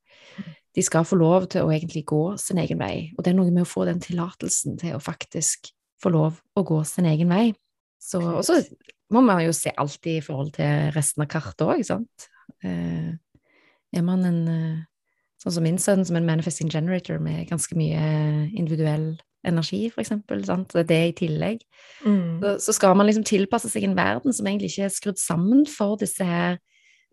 de 0.75 0.83
skal 0.83 1.05
få 1.07 1.17
lov 1.19 1.47
til 1.51 1.63
å 1.63 1.71
egentlig 1.71 2.03
gå 2.09 2.23
sin 2.41 2.59
egen 2.59 2.81
vei. 2.81 3.11
Og 3.15 3.23
det 3.23 3.31
er 3.31 3.37
noe 3.37 3.51
med 3.53 3.63
å 3.63 3.69
få 3.69 3.85
den 3.87 4.01
tillatelsen 4.03 4.75
til 4.81 4.97
å 4.97 5.03
faktisk 5.03 5.71
få 6.03 6.11
lov 6.11 6.41
å 6.55 6.63
gå 6.67 6.81
sin 6.87 7.07
egen 7.09 7.31
vei. 7.31 7.53
Så, 8.01 8.19
og 8.19 8.43
så 8.45 8.59
må 9.13 9.21
man 9.25 9.43
jo 9.45 9.53
se 9.55 9.71
alltid 9.71 10.19
i 10.19 10.25
forhold 10.25 10.51
til 10.57 10.91
resten 10.95 11.23
av 11.23 11.29
kartet 11.31 11.63
òg, 11.65 11.85
sant. 11.87 12.27
Eh, 12.65 13.15
er 13.95 14.05
man 14.05 14.27
en 14.27 14.43
eh, 14.51 14.83
Sånn 15.45 15.59
som 15.59 15.65
min 15.67 15.75
sønn, 15.77 16.01
som 16.07 16.15
en 16.17 16.25
manifesting 16.25 16.71
generator 16.73 17.19
med 17.21 17.43
ganske 17.51 17.75
mye 17.77 17.99
individuell 18.57 19.11
energi, 19.45 19.83
for 19.93 20.01
eksempel, 20.01 20.39
sant. 20.47 20.71
Det 20.73 20.87
det 20.89 21.01
i 21.09 21.11
tillegg 21.19 21.59
mm. 22.01 22.39
så, 22.41 22.53
så 22.63 22.73
skal 22.79 22.95
man 22.97 23.05
liksom 23.05 23.27
tilpasse 23.27 23.69
seg 23.69 23.85
en 23.85 23.97
verden 23.97 24.33
som 24.33 24.47
egentlig 24.47 24.71
ikke 24.71 24.87
er 24.87 24.95
skrudd 24.95 25.21
sammen 25.21 25.61
for 25.69 25.99
disse 26.01 26.25
her 26.25 26.57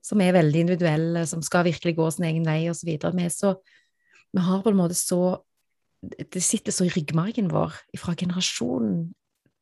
som 0.03 0.21
er 0.21 0.35
veldig 0.35 0.65
individuelle, 0.65 1.25
som 1.31 1.43
skal 1.47 1.67
virkelig 1.69 1.95
gå 1.97 2.11
sin 2.11 2.27
egen 2.27 2.47
vei, 2.47 2.67
videre. 2.85 3.15
Vi, 3.17 3.29
så, 3.31 3.55
vi 4.33 4.43
har 4.43 4.63
på 4.63 4.73
en 4.73 4.81
måte 4.81 4.99
så 4.99 5.41
Det 6.03 6.43
sitter 6.43 6.75
så 6.75 6.83
i 6.83 6.91
ryggmargen 6.91 7.47
vår 7.47 7.77
fra 7.95 8.17
generasjon 8.19 9.13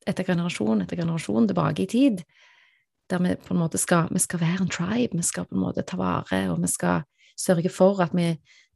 etter 0.09 0.25
generasjon 0.25 0.81
etter 0.81 0.97
generasjon 0.97 1.49
tilbake 1.51 1.85
i 1.85 1.91
tid, 1.91 2.23
der 3.13 3.21
vi 3.21 3.35
på 3.37 3.53
en 3.53 3.61
måte 3.61 3.77
skal, 3.77 4.09
vi 4.09 4.23
skal 4.23 4.41
være 4.41 4.65
en 4.65 4.71
tribe, 4.73 5.19
vi 5.19 5.27
skal 5.27 5.45
på 5.45 5.59
en 5.59 5.65
måte 5.67 5.85
ta 5.85 5.99
vare, 6.01 6.47
og 6.49 6.63
vi 6.63 6.71
skal 6.73 7.03
sørge 7.37 7.69
for 7.69 8.01
at 8.01 8.15
vi 8.17 8.31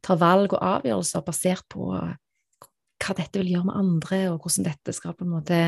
tar 0.05 0.19
valg 0.21 0.53
og 0.53 0.61
avgjørelser 0.61 1.25
basert 1.25 1.65
på 1.71 1.89
hva 1.95 3.17
dette 3.17 3.41
vil 3.41 3.55
gjøre 3.55 3.69
med 3.69 3.79
andre, 3.81 4.21
og 4.33 4.45
hvordan 4.45 4.69
dette 4.69 4.93
skal 4.95 5.15
på 5.17 5.25
en 5.25 5.33
måte 5.33 5.59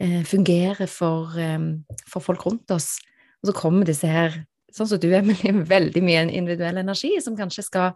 eh, 0.00 0.22
fungere 0.26 0.86
for, 0.90 1.38
eh, 1.38 1.70
for 2.10 2.24
folk 2.24 2.46
rundt 2.46 2.70
oss. 2.74 2.96
Og 3.42 3.50
så 3.50 3.56
kommer 3.56 3.88
disse 3.88 4.10
her, 4.10 4.42
sånn 4.76 4.90
som 4.90 5.00
du, 5.02 5.08
Emilie, 5.16 5.54
veldig 5.76 6.02
mye 6.04 6.26
individuell 6.28 6.82
energi, 6.82 7.14
som 7.24 7.36
kanskje 7.38 7.66
skal, 7.66 7.94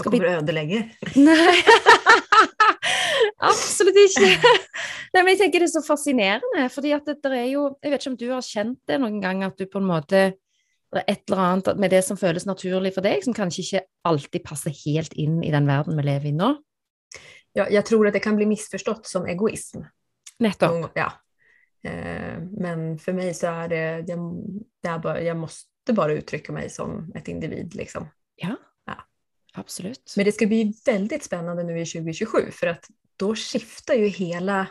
skal 0.00 0.14
bli 0.14 0.32
ødelegge? 0.32 0.84
Nei, 1.20 1.56
absolutt 3.50 4.00
ikke. 4.06 4.54
Nei, 5.14 5.20
men 5.20 5.34
jeg 5.34 5.44
tenker 5.44 5.62
det 5.62 5.68
er 5.70 5.74
så 5.76 5.84
fascinerende, 5.86 6.68
fordi 6.74 6.94
at 6.96 7.06
det, 7.06 7.20
det 7.22 7.36
er 7.38 7.50
jo 7.52 7.68
Jeg 7.78 7.92
vet 7.92 8.02
ikke 8.02 8.10
om 8.10 8.16
du 8.18 8.30
har 8.32 8.46
kjent 8.46 8.80
det 8.90 8.98
noen 9.02 9.20
gang, 9.22 9.44
at 9.46 9.60
du 9.60 9.68
på 9.70 9.82
en 9.82 9.92
måte 9.92 10.32
det 10.94 11.02
er 11.02 11.10
et 11.10 11.22
eller 11.26 11.40
annet 11.42 11.80
med 11.82 11.90
det 11.90 12.04
som 12.06 12.18
føles 12.18 12.44
naturlig 12.46 12.92
for 12.94 13.02
deg, 13.02 13.24
som 13.24 13.34
kanskje 13.34 13.62
ikke 13.64 13.80
alltid 14.06 14.44
passer 14.46 14.74
helt 14.84 15.16
inn 15.18 15.40
i 15.42 15.50
den 15.50 15.66
verden 15.66 15.98
vi 15.98 16.04
lever 16.06 16.30
i 16.30 16.34
nå. 16.36 16.52
Ja, 17.54 17.66
jeg 17.70 17.82
tror 17.86 18.06
at 18.06 18.14
det 18.14 18.22
kan 18.22 18.38
bli 18.38 18.46
misforstått 18.46 19.10
som 19.10 19.26
egoism. 19.30 19.82
Nettopp. 20.42 20.94
Ja. 20.98 21.08
Eh, 21.82 22.38
men 22.58 22.94
for 23.02 23.16
meg 23.16 23.34
så 23.38 23.52
er 23.64 23.70
det, 23.70 23.82
jeg, 24.10 24.18
det 24.82 24.90
er 24.90 25.02
bare, 25.02 25.22
jeg 25.26 25.38
måste 25.38 25.73
bare 25.92 26.14
uttrykke 26.14 26.52
meg 26.52 26.72
som 26.72 27.12
et 27.14 27.28
individ 27.28 27.74
liksom. 27.74 28.08
Ja. 28.36 28.56
Ja. 28.86 28.96
absolut. 29.52 30.14
Men 30.16 30.24
det 30.24 30.32
ska 30.32 30.46
bli 30.46 30.74
väldigt 30.86 31.24
spännande 31.24 31.62
nu 31.62 31.80
i 31.80 31.86
2027 31.86 32.50
för 32.50 32.66
att 32.66 32.88
då 33.16 33.34
skiftar 33.34 33.94
ju 33.94 34.06
hela 34.06 34.66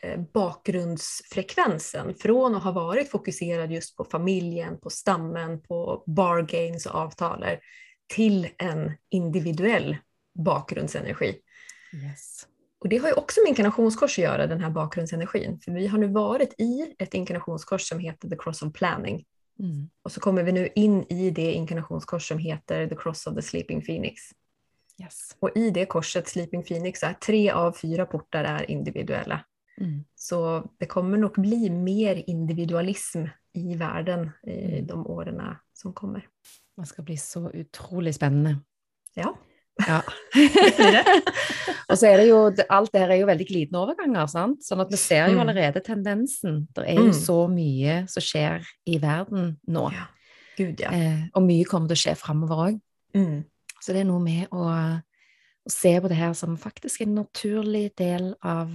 eh, 0.00 0.20
bakgrundsfrekvensen 0.34 2.14
från 2.14 2.54
att 2.54 2.62
ha 2.62 2.72
varit 2.72 3.10
fokuserad 3.10 3.72
just 3.72 3.96
på 3.96 4.04
familjen, 4.04 4.78
på 4.80 4.90
stammen, 4.90 5.60
på 5.62 6.04
bargains 6.06 6.86
och 6.86 6.94
avtaler 6.94 7.60
till 8.06 8.48
en 8.58 8.92
individuell 9.10 9.96
bakgrundsenergi. 10.34 11.40
Yes. 11.92 12.46
Och 12.78 12.88
det 12.88 12.96
har 12.96 13.08
ju 13.08 13.14
också 13.14 13.40
med 13.40 13.48
inkarnationskors 13.48 14.18
att 14.18 14.22
göra, 14.22 14.46
den 14.46 14.60
här 14.60 14.70
bakgrundsenergin. 14.70 15.60
För 15.60 15.72
vi 15.72 15.86
har 15.86 15.98
nu 15.98 16.06
varit 16.06 16.60
i 16.60 16.94
ett 16.98 17.14
inkarnationskors 17.14 17.88
som 17.88 17.98
heter 17.98 18.28
The 18.28 18.36
Cross 18.36 18.62
of 18.62 18.72
Planning. 18.72 19.24
Mm. 19.58 19.90
Och 20.02 20.12
så 20.12 20.20
kommer 20.20 20.42
vi 20.42 20.52
nu 20.52 20.68
in 20.74 21.04
i 21.12 21.30
det 21.30 21.52
inkarnationskors 21.52 22.28
som 22.28 22.38
heter 22.38 22.86
The 22.86 22.96
Cross 22.96 23.26
of 23.26 23.34
the 23.34 23.42
Sleeping 23.42 23.82
Phoenix. 23.82 24.22
Yes. 25.02 25.36
Och 25.38 25.50
i 25.56 25.70
det 25.70 25.86
korset, 25.86 26.28
Sleeping 26.28 26.64
Phoenix, 26.64 27.02
är 27.02 27.12
tre 27.12 27.50
av 27.50 27.72
fyra 27.72 28.06
portar 28.06 28.44
är 28.44 28.70
individuella. 28.70 29.44
Mm. 29.80 30.04
Så 30.14 30.70
det 30.78 30.86
kommer 30.86 31.18
nog 31.18 31.32
bli 31.32 31.70
mer 31.70 32.24
individualism 32.26 33.24
i 33.52 33.74
världen 33.74 34.30
i 34.42 34.74
Mm. 34.74 34.86
de 34.86 35.06
åren 35.06 35.56
som 35.72 35.92
kommer. 35.92 36.28
Det 36.76 36.86
skal 36.86 37.04
bli 37.04 37.16
så 37.16 37.50
utrolig 37.50 38.14
spennende. 38.14 38.56
Ja. 39.14 39.38
Ja. 39.82 40.00
og 41.88 41.96
så 41.98 42.06
er 42.08 42.20
det 42.20 42.28
jo, 42.28 42.38
alt 42.70 42.92
det 42.94 43.00
her 43.02 43.10
er 43.14 43.20
jo 43.20 43.26
veldig 43.28 43.46
glidende 43.48 43.80
overganger, 43.80 44.28
sant? 44.30 44.62
Sånn 44.66 44.82
at 44.84 44.92
vi 44.92 44.98
ser 45.00 45.28
jo 45.32 45.38
Mm. 45.38 45.42
allerede 45.48 45.82
tendensen. 45.84 46.68
Det 46.74 46.84
er 46.88 46.94
jo 47.00 47.08
Mm. 47.10 47.16
så 47.18 47.38
mye 47.50 47.96
som 48.08 48.22
skjer 48.22 48.64
i 48.86 48.98
verden 49.02 49.56
nå. 49.68 49.90
ja. 49.92 50.06
Gud 50.56 50.78
ja. 50.80 50.90
Eh, 50.92 51.24
og 51.34 51.42
mye 51.42 51.64
kommer 51.64 51.88
til 51.88 51.96
å 51.96 52.02
skje 52.04 52.16
framover 52.16 52.56
òg. 52.68 52.80
Mm. 53.14 53.44
Så 53.82 53.92
det 53.92 54.02
er 54.02 54.04
noe 54.04 54.20
med 54.22 54.48
å, 54.50 54.62
å 55.66 55.70
se 55.70 56.00
på 56.00 56.08
det 56.08 56.16
her 56.16 56.32
som 56.34 56.56
faktisk 56.56 57.00
en 57.02 57.14
naturlig 57.16 57.94
del 57.96 58.34
av 58.42 58.70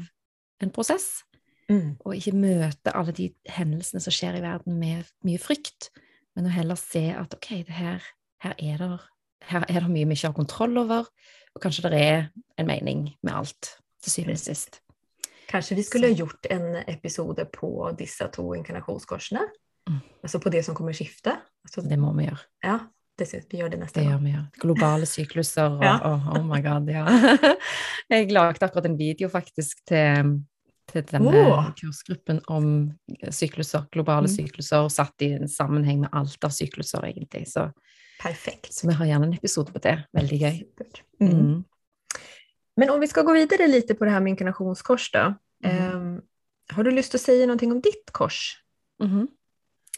en 0.62 0.70
prosess, 0.70 1.24
Mm. 1.70 1.98
og 2.03 2.15
ikke 2.15 2.34
møte 2.34 2.91
alle 2.96 3.12
de 3.13 3.32
hendelsene 3.48 4.01
som 4.01 4.12
skjer 4.12 4.38
i 4.38 4.41
verden 4.41 4.79
med 4.79 5.06
mye 5.24 5.38
frykt, 5.38 5.91
men 6.36 6.46
å 6.46 6.50
heller 6.50 6.75
se 6.75 7.12
at 7.12 7.32
ok, 7.36 7.63
det 7.63 7.70
her, 7.70 8.01
her 8.41 8.56
er 8.58 8.77
det 8.77 9.00
her 9.48 9.65
er 9.69 9.79
det 9.79 9.89
mye 9.89 10.05
vi 10.08 10.13
ikke 10.17 10.27
har 10.27 10.34
kontroll 10.38 10.77
over, 10.77 11.08
og 11.55 11.62
kanskje 11.63 11.89
det 11.89 12.01
er 12.01 12.27
en 12.60 12.67
mening 12.67 13.10
med 13.24 13.34
alt, 13.34 13.75
til 14.03 14.12
syvende 14.12 14.34
og 14.38 14.43
sist. 14.43 14.81
Kanskje 15.50 15.75
vi 15.75 15.84
skulle 15.84 16.08
ha 16.12 16.13
gjort 16.13 16.46
en 16.51 16.75
episode 16.88 17.46
på 17.53 17.91
disse 17.98 18.27
to 18.36 18.53
inkarnasjonskorsene? 18.53 19.41
Mm. 19.89 20.00
Altså 20.24 20.39
på 20.39 20.50
det 20.53 20.62
som 20.65 20.75
kommer 20.75 20.93
skifte. 20.93 21.34
Altså, 21.65 21.81
Det 21.89 21.98
må 22.00 22.13
vi 22.13 22.27
gjøre. 22.27 22.43
ja, 22.63 22.77
det 23.19 23.27
syns 23.27 23.48
vi 23.51 23.58
gjør 23.60 23.69
det 23.74 23.79
neste 23.79 24.00
Det 24.00 24.08
gang. 24.08 24.24
vi, 24.24 24.29
ja. 24.31 24.43
Globale 24.62 25.05
sykluser 25.05 25.63
og 25.79 25.84
Ja. 25.84 25.96
oh, 26.13 26.29
oh 26.38 26.46
my 26.46 26.62
god, 26.62 26.88
ja. 26.88 27.05
Jeg 28.10 28.31
lagde 28.31 28.63
akkurat 28.63 28.86
en 28.86 28.98
video 29.00 29.27
faktisk 29.29 29.81
til, 29.88 30.39
til 30.88 31.03
denne 31.12 31.34
oh. 31.34 31.72
kursgruppen 31.81 32.39
om 32.48 32.91
sykluser, 33.31 33.88
globale 33.91 34.27
Mm. 34.29 34.36
sykluser, 34.38 34.88
satt 34.89 35.22
i 35.22 35.34
en 35.34 35.48
sammenheng 35.48 36.00
med 36.01 36.10
alt 36.13 36.43
av 36.43 36.50
sykluser, 36.51 37.01
egentlig. 37.10 37.48
Så, 37.48 37.72
Perfekt. 38.20 38.74
så 38.74 38.88
vi 38.88 38.94
har 38.94 39.06
gjerne 39.06 39.30
en 39.30 39.34
episode 39.34 39.72
på 39.72 39.80
det. 39.84 39.96
Veldig 40.14 40.40
gøy. 40.40 40.58
Mm. 41.22 41.30
Mm. 41.30 41.66
Men 42.78 42.90
om 42.90 43.00
vi 43.00 43.08
skal 43.08 43.24
gå 43.24 43.34
videre 43.34 43.68
lite 43.68 43.96
på 43.96 44.06
det 44.06 44.12
her 44.14 44.20
med 44.24 44.36
inkarnasjonskors, 44.36 45.10
da. 45.12 45.34
Mm. 45.64 45.96
Um, 45.96 46.22
har 46.70 46.84
du 46.84 46.92
lyst 46.92 47.12
til 47.12 47.20
å 47.20 47.24
si 47.24 47.38
noe 47.48 47.72
om 47.72 47.82
ditt 47.82 48.14
kors? 48.14 48.58
Mhm. 49.02 49.28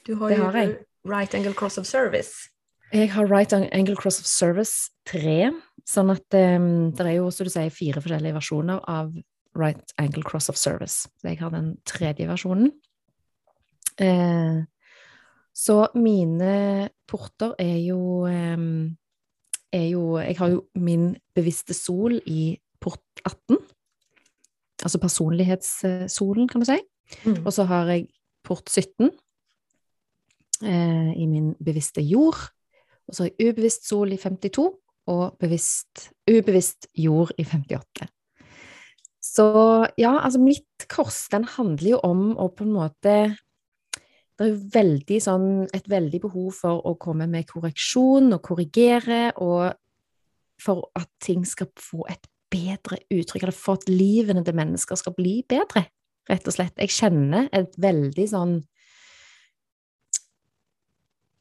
Du 0.06 0.16
har 0.16 0.30
Det 0.30 0.38
har 0.38 0.54
jeg. 0.54 0.78
Right 1.04 1.34
Angle 1.36 1.54
Cross 1.54 1.78
of 1.78 1.86
Service. 1.86 2.50
Jeg 2.94 3.12
har 3.12 3.26
Right 3.26 3.54
Angle 3.54 3.96
Cross 3.96 4.20
of 4.20 4.26
Service 4.26 4.92
3, 5.06 5.52
sånn 5.88 6.12
at 6.12 6.34
um, 6.34 6.92
det 6.92 7.06
er 7.06 7.16
jo, 7.16 7.30
som 7.32 7.46
du 7.46 7.50
sier, 7.50 7.70
fire 7.70 8.02
forskjellige 8.02 8.36
versjoner 8.36 8.82
av 8.88 9.14
Right 9.56 9.94
Angle 9.98 10.24
Cross 10.24 10.50
of 10.50 10.58
Service. 10.58 11.08
Så 11.22 11.28
jeg 11.28 11.40
har 11.40 11.50
den 11.50 11.78
tredje 11.86 12.28
versjonen. 12.28 12.72
Eh, 13.98 14.64
så 15.54 15.88
mine 15.96 16.90
porter 17.12 17.54
er 17.60 17.78
jo, 17.84 18.26
er 18.26 19.88
jo 19.92 20.18
Jeg 20.18 20.38
har 20.40 20.54
jo 20.54 20.64
min 20.76 21.12
bevisste 21.36 21.76
sol 21.76 22.18
i 22.26 22.56
port 22.82 23.04
18. 23.26 23.60
Altså 24.82 25.00
personlighetssolen, 25.00 26.48
kan 26.50 26.64
du 26.64 26.66
si. 26.66 26.80
Mm. 27.26 27.46
Og 27.46 27.54
så 27.54 27.68
har 27.70 27.92
jeg 27.92 28.08
port 28.44 28.70
17 28.70 29.12
eh, 30.66 31.12
i 31.22 31.28
min 31.30 31.54
bevisste 31.64 32.02
jord. 32.02 32.40
Og 33.08 33.16
så 33.16 33.24
har 33.24 33.30
jeg 33.30 33.52
ubevisst 33.52 33.88
sol 33.90 34.14
i 34.14 34.18
52 34.18 34.72
og 35.12 35.38
bevisst, 35.42 36.10
ubevisst 36.30 36.88
jord 36.98 37.34
i 37.38 37.46
58. 37.46 38.08
Så 39.22 39.48
ja, 40.02 40.16
altså 40.18 40.42
mitt 40.42 40.88
kors, 40.90 41.28
den 41.32 41.46
handler 41.46 41.90
jo 41.94 42.00
om 42.04 42.32
å 42.42 42.50
på 42.50 42.66
en 42.66 42.74
måte 42.74 43.16
det 44.42 44.50
er 44.50 44.62
veldig 44.74 45.18
sånn, 45.22 45.48
et 45.76 45.88
veldig 45.90 46.20
behov 46.24 46.52
for 46.58 46.82
å 46.90 46.96
komme 47.02 47.28
med 47.30 47.46
korreksjon 47.50 48.34
og 48.34 48.42
korrigere, 48.46 49.32
og 49.38 49.72
for 50.62 50.90
at 50.98 51.10
ting 51.22 51.46
skal 51.48 51.70
få 51.78 52.06
et 52.10 52.26
bedre 52.52 53.00
uttrykk, 53.14 53.46
eller 53.46 53.56
for 53.56 53.80
at 53.80 53.90
livene 53.90 54.44
til 54.46 54.58
mennesker 54.58 55.00
skal 55.00 55.16
bli 55.18 55.40
bedre, 55.50 55.86
rett 56.30 56.48
og 56.50 56.56
slett. 56.56 56.76
Jeg 56.82 56.94
kjenner 56.94 57.50
et 57.56 57.78
veldig 57.82 58.28
sånn 58.34 58.60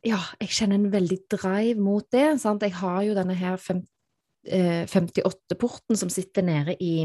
Ja, 0.00 0.16
jeg 0.40 0.54
kjenner 0.57 0.78
en 0.78 0.92
veldig 0.95 1.19
drive 1.28 1.76
mot 1.76 2.07
det. 2.09 2.38
Sant? 2.40 2.62
Jeg 2.64 2.73
har 2.78 3.02
jo 3.04 3.12
denne 3.12 3.35
her 3.37 3.59
eh, 3.69 4.87
58-porten 4.88 5.99
som 6.00 6.09
sitter 6.09 6.47
nede 6.47 6.73
i 6.80 7.04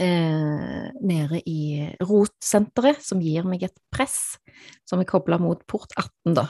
eh, 0.00 0.90
nede 1.00 1.40
i 1.48 1.88
rotsenteret, 2.02 3.02
som 3.04 3.22
gir 3.22 3.46
meg 3.48 3.66
et 3.66 3.76
press, 3.92 4.36
som 4.88 5.02
er 5.02 5.08
kobla 5.08 5.38
mot 5.42 5.62
port 5.70 5.92
18, 5.96 6.36
da. 6.36 6.48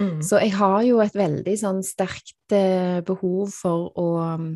Mm. 0.00 0.20
Så 0.24 0.40
jeg 0.42 0.54
har 0.56 0.82
jo 0.86 1.00
et 1.04 1.16
veldig 1.16 1.56
sånn 1.58 1.82
sterkt 1.86 2.54
eh, 2.56 3.00
behov 3.06 3.52
for 3.54 3.90
å 3.98 4.06
um, 4.34 4.46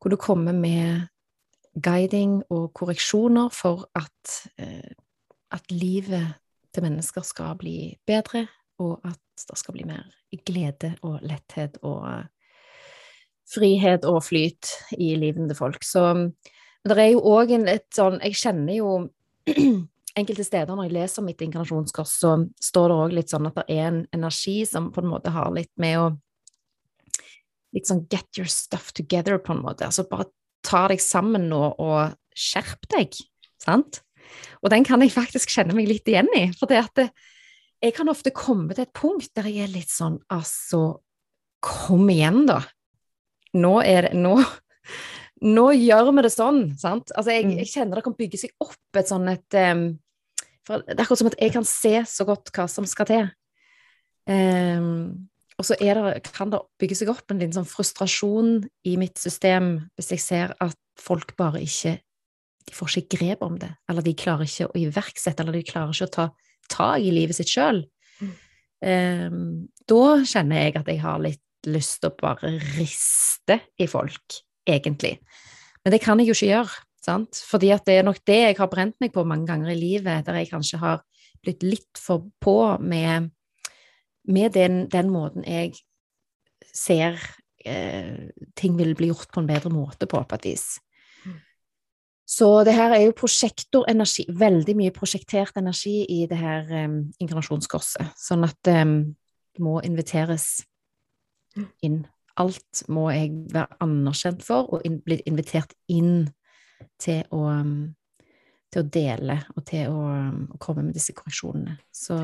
kunne 0.00 0.20
komme 0.20 0.54
med 0.56 1.08
guiding 1.74 2.40
og 2.50 2.70
korreksjoner 2.76 3.50
for 3.54 3.84
at, 3.98 4.36
eh, 4.58 4.94
at 5.52 5.74
livet 5.74 6.38
til 6.74 6.86
mennesker 6.86 7.26
skal 7.26 7.58
bli 7.58 7.92
bedre, 8.06 8.46
og 8.80 9.00
at 9.04 9.44
det 9.48 9.58
skal 9.58 9.76
bli 9.76 9.86
mer 9.88 10.06
glede 10.46 10.94
og 11.06 11.20
letthet 11.26 11.80
og 11.82 12.06
eh, 12.08 12.54
frihet 13.50 14.06
og 14.06 14.22
flyt 14.24 14.70
i 14.98 15.14
livene 15.18 15.50
til 15.50 15.58
folk. 15.58 15.84
Så 15.84 16.04
men 16.84 16.96
det 16.96 17.04
er 17.04 17.12
jo 17.12 17.22
òg 17.28 17.50
en 17.52 17.66
litt 17.68 17.88
sånn 17.92 18.18
Jeg 18.24 18.38
kjenner 18.40 18.76
jo 18.78 18.92
enkelte 20.20 20.46
steder 20.46 20.74
når 20.74 20.88
jeg 20.88 20.96
leser 20.96 21.24
mitt 21.26 21.42
inkarnasjonskurs, 21.44 22.14
så 22.22 22.32
står 22.62 22.90
det 22.90 22.98
òg 23.04 23.14
litt 23.18 23.32
sånn 23.32 23.48
at 23.50 23.60
det 23.60 23.66
er 23.76 23.86
en 23.90 24.02
energi 24.16 24.58
som 24.68 24.90
på 24.94 25.04
en 25.04 25.10
måte 25.12 25.32
har 25.34 25.52
litt 25.56 25.72
med 25.80 26.00
å 26.00 26.10
Litt 27.70 27.86
sånn 27.86 28.00
get 28.10 28.26
your 28.34 28.48
stuff 28.50 28.88
together, 28.98 29.36
på 29.38 29.52
en 29.54 29.60
måte. 29.62 29.86
Altså 29.86 30.02
bare 30.10 30.24
ta 30.66 30.88
deg 30.90 30.98
sammen 30.98 31.44
nå 31.52 31.60
og 31.78 32.16
skjerp 32.34 32.88
deg, 32.90 33.14
sant? 33.62 34.00
Og 34.58 34.72
den 34.72 34.82
kan 34.82 34.98
jeg 35.04 35.12
faktisk 35.14 35.52
kjenne 35.54 35.76
meg 35.76 35.86
litt 35.86 36.10
igjen 36.10 36.26
i. 36.34 36.48
For 36.58 36.66
det 36.66 36.80
at 36.80 36.98
det, 36.98 37.04
jeg 37.78 37.94
kan 37.94 38.10
ofte 38.10 38.34
komme 38.34 38.74
til 38.74 38.88
et 38.88 38.94
punkt 38.96 39.30
der 39.38 39.46
jeg 39.46 39.68
er 39.68 39.70
litt 39.70 39.92
sånn 39.92 40.18
Altså, 40.34 41.00
kom 41.62 42.10
igjen, 42.10 42.42
da. 42.50 42.58
Nå 43.54 43.76
er 43.86 44.08
det 44.08 44.18
Nå 44.18 44.34
nå 45.40 45.66
gjør 45.72 46.10
vi 46.16 46.22
det 46.26 46.32
sånn, 46.34 46.62
sant? 46.78 47.12
Altså, 47.16 47.32
jeg, 47.32 47.46
Mm. 47.46 47.56
jeg 47.62 47.70
kjenner 47.72 47.96
det 47.96 48.04
kan 48.04 48.16
bygge 48.18 48.38
seg 48.38 48.50
opp 48.60 48.96
et 49.00 49.08
sånn 49.08 49.28
et 49.32 49.54
um, 49.56 49.98
for 50.66 50.82
Det 50.84 50.92
er 50.98 51.02
akkurat 51.02 51.18
som 51.18 51.30
at 51.30 51.38
jeg 51.40 51.52
kan 51.54 51.64
se 51.64 51.94
så 52.04 52.26
godt 52.28 52.52
hva 52.52 52.68
som 52.68 52.84
skal 52.86 53.06
til. 53.08 53.30
Um, 54.28 55.28
og 55.58 55.64
så 55.64 55.76
er 55.80 55.96
det, 55.96 56.32
kan 56.32 56.50
det 56.52 56.60
bygge 56.80 56.96
seg 57.00 57.08
opp 57.12 57.32
en 57.32 57.40
liten 57.40 57.56
sånn 57.56 57.68
frustrasjon 57.68 58.52
i 58.86 58.96
mitt 59.00 59.18
system 59.18 59.90
hvis 59.96 60.12
jeg 60.14 60.22
ser 60.24 60.54
at 60.60 60.76
folk 61.00 61.34
bare 61.36 61.60
ikke 61.64 61.98
De 62.68 62.76
får 62.76 63.00
ikke 63.00 63.16
grep 63.16 63.42
om 63.42 63.56
det, 63.58 63.70
eller 63.88 64.04
de 64.04 64.12
klarer 64.14 64.44
ikke 64.46 64.68
å 64.68 64.78
iverksette, 64.78 65.40
eller 65.42 65.56
de 65.56 65.64
klarer 65.66 65.90
ikke 65.90 66.06
å 66.06 66.12
ta 66.14 66.26
tak 66.70 67.00
i 67.02 67.10
livet 67.10 67.34
sitt 67.34 67.48
sjøl. 67.50 67.80
Mm. 68.20 68.34
Um, 68.84 69.40
da 69.88 70.20
kjenner 70.22 70.60
jeg 70.60 70.76
at 70.78 70.90
jeg 70.92 71.00
har 71.02 71.18
litt 71.24 71.66
lyst 71.66 71.98
til 72.00 72.12
å 72.12 72.18
bare 72.20 72.52
riste 72.76 73.56
i 73.80 73.88
folk, 73.90 74.36
egentlig. 74.68 75.18
Men 75.84 75.94
det 75.94 76.00
kan 76.02 76.20
jeg 76.20 76.30
jo 76.30 76.36
ikke 76.36 76.50
gjøre, 76.52 76.80
sant? 77.04 77.42
Fordi 77.50 77.72
at 77.74 77.86
det 77.88 77.98
er 77.98 78.06
nok 78.06 78.20
det 78.28 78.40
jeg 78.40 78.58
har 78.58 78.70
brent 78.72 78.96
meg 79.00 79.12
på 79.14 79.24
mange 79.24 79.48
ganger 79.48 79.72
i 79.72 79.78
livet, 79.78 80.26
der 80.26 80.40
jeg 80.40 80.50
kanskje 80.50 80.80
har 80.82 81.04
blitt 81.40 81.64
litt 81.64 82.00
for 82.00 82.28
på 82.40 82.56
med, 82.84 83.30
med 84.28 84.52
den, 84.56 84.84
den 84.92 85.08
måten 85.12 85.46
jeg 85.48 85.72
ser 86.76 87.16
eh, 87.64 88.28
ting 88.56 88.76
vil 88.78 88.92
bli 88.94 89.08
gjort 89.10 89.32
på 89.32 89.40
en 89.40 89.48
bedre 89.48 89.72
måte 89.72 90.06
på, 90.06 90.20
på 90.20 90.36
et 90.36 90.48
vis. 90.52 90.66
Mm. 91.24 91.38
Så 92.28 92.50
det 92.68 92.76
her 92.76 92.92
er 92.94 93.06
jo 93.06 93.16
prosjektorenergi, 93.16 94.28
veldig 94.28 94.76
mye 94.76 94.94
prosjektert 94.94 95.56
energi 95.56 96.04
i 96.04 96.26
det 96.30 96.38
her 96.38 96.68
um, 96.84 97.00
inkarnasjonskorset, 97.18 98.12
sånn 98.20 98.44
at 98.46 98.74
um, 98.76 98.98
det 99.56 99.64
må 99.64 99.80
inviteres 99.82 100.60
Mm. 101.56 101.68
inn. 101.82 102.00
Alt 102.36 102.84
må 102.88 103.10
jeg 103.10 103.32
være 103.52 103.80
anerkjent 103.80 104.44
for, 104.46 104.68
og 104.72 104.84
in, 104.84 105.00
bli 105.04 105.20
invitert 105.26 105.74
inn 105.88 106.28
til 107.00 107.24
å, 107.34 107.44
um, 107.50 107.94
til 108.72 108.84
å 108.84 108.88
dele 108.88 109.40
og 109.56 109.64
til 109.66 109.90
å, 109.90 110.04
um, 110.14 110.42
å 110.54 110.60
komme 110.62 110.86
med 110.86 110.94
disse 110.94 111.12
korreksjonene. 111.16 111.78
Så 111.92 112.16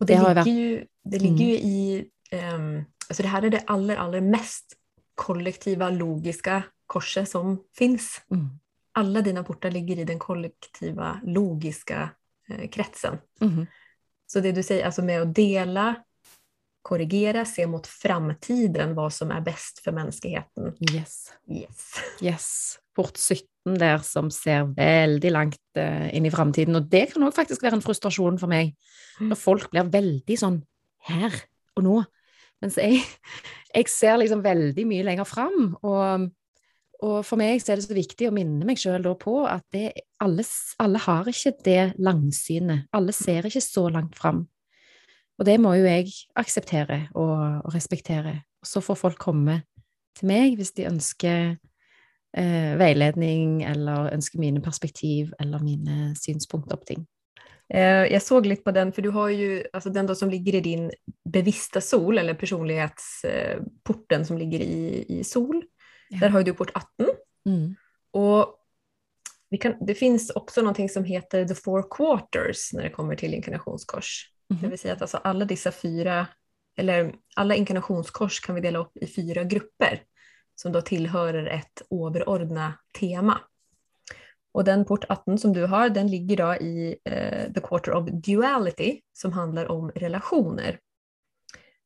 og 0.00 0.06
Det 0.06 0.14
det, 0.14 0.16
har 0.18 0.34
ligger 0.34 0.52
jo, 0.52 0.68
ju, 0.68 0.86
det 1.04 1.22
ligger 1.22 1.46
jo 1.46 1.54
i, 1.54 2.10
um, 2.54 2.84
Altså, 3.04 3.22
det 3.22 3.30
her 3.30 3.44
er 3.44 3.52
det 3.52 3.64
aller, 3.68 3.98
aller 4.00 4.20
mest 4.24 4.78
kollektive, 5.14 5.90
logiske 5.92 6.62
korset 6.86 7.28
som 7.28 7.58
fins. 7.76 8.22
mm, 8.30 8.48
Alle 8.96 9.22
dine 9.22 9.42
portar 9.44 9.70
ligger 9.70 9.98
i 10.00 10.04
den 10.04 10.18
kollektive, 10.18 11.20
logiske 11.24 11.98
eh, 12.48 12.68
kretsen. 12.70 13.18
mhm, 13.40 13.66
Så 14.26 14.40
det 14.40 14.54
du 14.56 14.62
sier 14.62 14.86
altså 14.86 15.02
med 15.02 15.20
å 15.20 15.32
dela, 15.32 15.94
korrigera, 16.84 17.44
se 17.48 17.66
mot 17.66 17.86
framtiden 17.88 18.94
vad 18.94 19.12
som 19.12 19.30
är 19.30 19.40
bäst 19.40 19.78
för 19.84 19.92
mänskligheten. 19.92 20.72
yes. 20.92 21.32
Yes. 21.48 21.94
Yes. 22.22 22.78
Port 22.94 23.18
17 23.18 23.78
der 23.80 23.98
som 24.04 24.28
ser 24.30 24.68
veldig 24.76 25.30
langt 25.32 25.76
eh, 25.80 26.14
inn 26.16 26.26
i 26.26 26.30
framtiden. 26.30 26.76
Og 26.76 26.84
det 26.92 27.06
kan 27.14 27.24
òg 27.24 27.32
faktisk 27.34 27.64
være 27.64 27.78
en 27.80 27.82
frustrasjon 27.84 28.38
for 28.38 28.52
meg, 28.52 28.74
Mm. 29.14 29.28
når 29.30 29.38
folk 29.38 29.68
blir 29.70 29.86
veldig 29.94 30.36
sånn 30.38 30.56
her 31.06 31.30
og 31.78 31.84
nå. 31.86 31.96
Mens 32.60 32.74
jeg, 32.82 32.98
jeg 33.74 33.88
ser 33.88 34.16
liksom 34.18 34.40
veldig 34.42 34.84
mye 34.90 35.04
lenger 35.06 35.24
fram. 35.28 35.76
Og, 35.86 36.24
og 37.00 37.20
for 37.26 37.38
meg 37.38 37.62
så 37.62 37.72
er 37.72 37.78
det 37.78 37.86
så 37.86 37.94
viktig 37.94 38.26
å 38.26 38.34
minne 38.34 38.66
meg 38.66 38.80
sjøl 38.82 39.06
på 39.20 39.36
at 39.46 39.62
det, 39.72 39.92
alle, 40.18 40.42
alle 40.82 40.98
har 41.06 41.30
ikke 41.30 41.54
det 41.64 41.94
langsynet. 42.02 42.88
Alle 42.92 43.14
ser 43.14 43.46
ikke 43.46 43.62
så 43.62 43.86
langt 43.88 44.18
fram. 44.18 44.48
Og 45.38 45.46
det 45.48 45.58
må 45.60 45.74
jo 45.78 45.86
jeg 45.86 46.12
akseptere 46.38 47.08
og, 47.14 47.64
og 47.64 47.74
respektere. 47.74 48.42
Og 48.62 48.68
så 48.70 48.82
får 48.84 49.00
folk 49.00 49.18
komme 49.20 49.62
til 50.14 50.30
meg 50.30 50.54
hvis 50.58 50.74
de 50.76 50.86
ønsker 50.86 51.56
eh, 52.38 52.72
veiledning 52.78 53.64
eller 53.66 54.12
ønsker 54.14 54.38
mine 54.42 54.62
perspektiv 54.62 55.32
eller 55.42 55.62
mine 55.64 56.14
synspunkter 56.18 56.78
på 56.78 56.90
ting. 56.94 57.02
Jeg 57.74 58.20
så 58.20 58.38
litt 58.44 58.60
på 58.60 58.74
den, 58.76 58.90
for 58.92 59.00
du 59.02 59.08
har 59.14 59.30
jo 59.32 59.62
altså 59.72 59.88
den 59.90 60.10
som 60.14 60.28
ligger 60.28 60.58
i 60.58 60.60
din 60.62 60.90
bevisste 61.24 61.80
sol, 61.80 62.18
eller 62.20 62.36
personlighetsporten 62.36 64.26
som 64.28 64.36
ligger 64.36 64.60
i, 64.60 65.00
i 65.08 65.22
sol. 65.24 65.64
Ja. 66.10 66.18
der 66.20 66.28
har 66.28 66.42
du 66.42 66.54
port 66.54 66.70
18. 66.74 67.16
Mm. 67.48 67.76
Og 68.14 68.54
vi 69.50 69.58
kan, 69.58 69.76
det 69.80 69.96
fins 69.98 70.30
også 70.34 70.62
noe 70.62 70.88
som 70.88 71.04
heter 71.04 71.46
the 71.46 71.54
four 71.54 71.88
quarters 71.90 72.72
når 72.72 72.88
det 72.88 72.92
kommer 72.92 73.16
till 73.16 73.34
Det 74.48 74.54
Mhm. 74.54 74.70
vill 74.70 74.78
säga 74.78 74.94
att 74.94 75.02
alltså 75.02 75.16
alla 75.16 75.44
dessa 75.44 75.72
fyra, 75.72 76.26
eller 76.76 77.14
alla 77.36 77.54
inkarnationskors 77.54 78.40
kan 78.40 78.54
vi 78.54 78.60
dela 78.60 78.78
upp 78.78 78.96
i 78.96 79.06
fyra 79.06 79.44
grupper 79.44 80.02
som 80.54 80.72
då 80.72 80.80
tillhör 80.80 81.34
ett 81.46 81.82
överordnat 82.06 82.74
tema. 83.00 83.40
Och 84.52 84.64
den 84.64 84.84
port 84.84 85.04
18 85.08 85.38
som 85.38 85.52
du 85.52 85.66
har, 85.66 85.88
den 85.88 86.06
ligger 86.10 86.36
då 86.36 86.54
i 86.54 86.96
eh, 87.04 87.52
the 87.52 87.60
quarter 87.60 87.92
of 87.92 88.08
duality 88.10 89.00
som 89.12 89.32
handlar 89.32 89.70
om 89.70 89.90
relationer. 89.90 90.78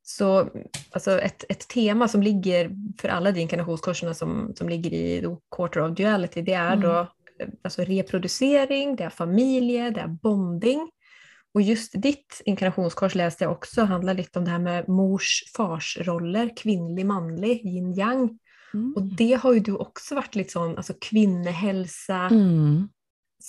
Så 0.03 0.49
alltså 0.91 1.21
ett, 1.21 1.45
ett 1.49 1.69
tema 1.69 2.09
som 2.09 2.23
ligger 2.23 2.71
för 3.01 3.09
alla 3.09 3.33
de 3.33 3.41
inkarnationskurserna 3.41 4.15
som, 4.15 4.53
som 4.57 4.69
ligger 4.69 4.93
i 4.93 5.21
the 5.21 5.37
quarter 5.57 5.81
of 5.81 5.97
duality, 5.97 6.43
det 6.43 6.53
är 6.53 6.73
Mm. 6.73 6.81
då 6.81 7.01
eh, 7.41 7.49
alltså 7.63 7.83
reproducering, 7.83 8.97
det 8.97 9.05
är 9.05 9.11
familje, 9.11 9.91
det 9.91 10.01
är 10.01 10.09
bonding. 10.09 10.91
Och 11.55 11.63
just 11.63 12.03
ditt 12.03 12.43
inkarnationskors 12.45 13.15
läste 13.15 13.45
jag 13.45 13.53
också 13.53 13.83
handlar 13.83 14.15
lite 14.15 14.39
om 14.39 14.45
det 14.45 14.51
här 14.51 14.59
med 14.59 14.89
mors 14.89 15.43
fars-roller, 15.57 16.57
kvinnlig, 16.57 17.07
manlig, 17.07 17.65
yin 17.67 17.93
yang. 17.95 18.39
Mm. 18.75 18.93
Och 18.97 19.03
det 19.03 19.33
har 19.35 19.53
ju 19.53 19.61
du 19.61 19.73
också 19.77 20.15
varit 20.15 20.35
lite 20.35 20.53
sån, 20.53 20.77
alltså 20.77 20.95
kvinnehälsa. 21.01 22.17
Mm. 22.17 22.89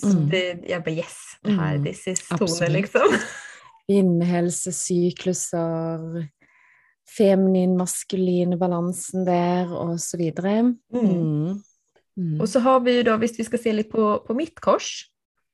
Mm. 0.04 0.30
det, 0.30 0.60
jag 0.68 0.84
bara 0.84 0.92
yes, 0.92 1.18
det 1.42 1.52
här, 1.52 1.76
Mm. 1.76 1.86
this 1.86 2.08
is 2.08 2.28
tonen 2.30 2.74
liksom. 2.74 3.02
Kvinnehelse, 3.88 4.72
sykluser, 4.72 6.28
feminin, 7.18 7.78
maskulin, 7.78 8.60
balansen 8.60 9.26
der, 9.26 9.74
og 9.74 10.00
så 10.02 10.18
videre. 10.18 10.50
Mm. 10.50 10.76
Mm. 10.94 11.62
Mm. 12.18 12.42
Och 12.42 12.50
så 12.50 12.60
har 12.60 12.80
vi 12.80 12.96
ju 12.96 13.04
då, 13.04 13.18
visst 13.18 13.40
vi 13.40 13.44
ska 13.44 13.58
se 13.58 13.74
lite 13.74 13.90
på, 13.90 14.18
på 14.28 14.34
mitt 14.34 14.60
kors, 14.60 15.06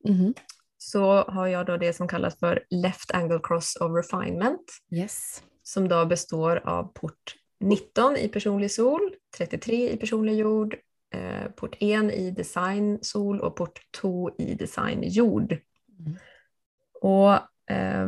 Mhm. 0.08 0.34
Så 0.78 1.24
har 1.24 1.48
jag 1.48 1.66
då 1.66 1.78
det 1.78 1.94
som 1.94 2.08
kallas 2.08 2.40
för 2.40 2.64
left 2.70 3.12
angle 3.12 3.40
cross 3.44 3.76
of 3.76 3.92
refinement. 3.92 4.72
Yes. 4.92 5.44
som 5.66 5.88
då 5.88 6.06
består 6.06 6.62
av 6.66 6.84
port 6.94 7.36
19 7.60 8.18
i 8.18 8.28
personlig 8.28 8.72
sol, 8.72 9.16
33 9.38 9.90
i 9.92 9.98
personlig 9.98 10.36
jord, 10.36 10.76
eh, 11.14 11.52
port 11.56 11.76
1 11.80 12.12
i 12.12 12.32
design 12.32 13.00
sol 13.02 13.42
og 13.42 13.56
port 13.56 13.80
2 14.02 14.30
i 14.38 14.54
design 14.54 15.04
jord. 15.04 15.58
Mm. 16.00 16.18
Og 17.02 17.34
eh, 17.72 18.08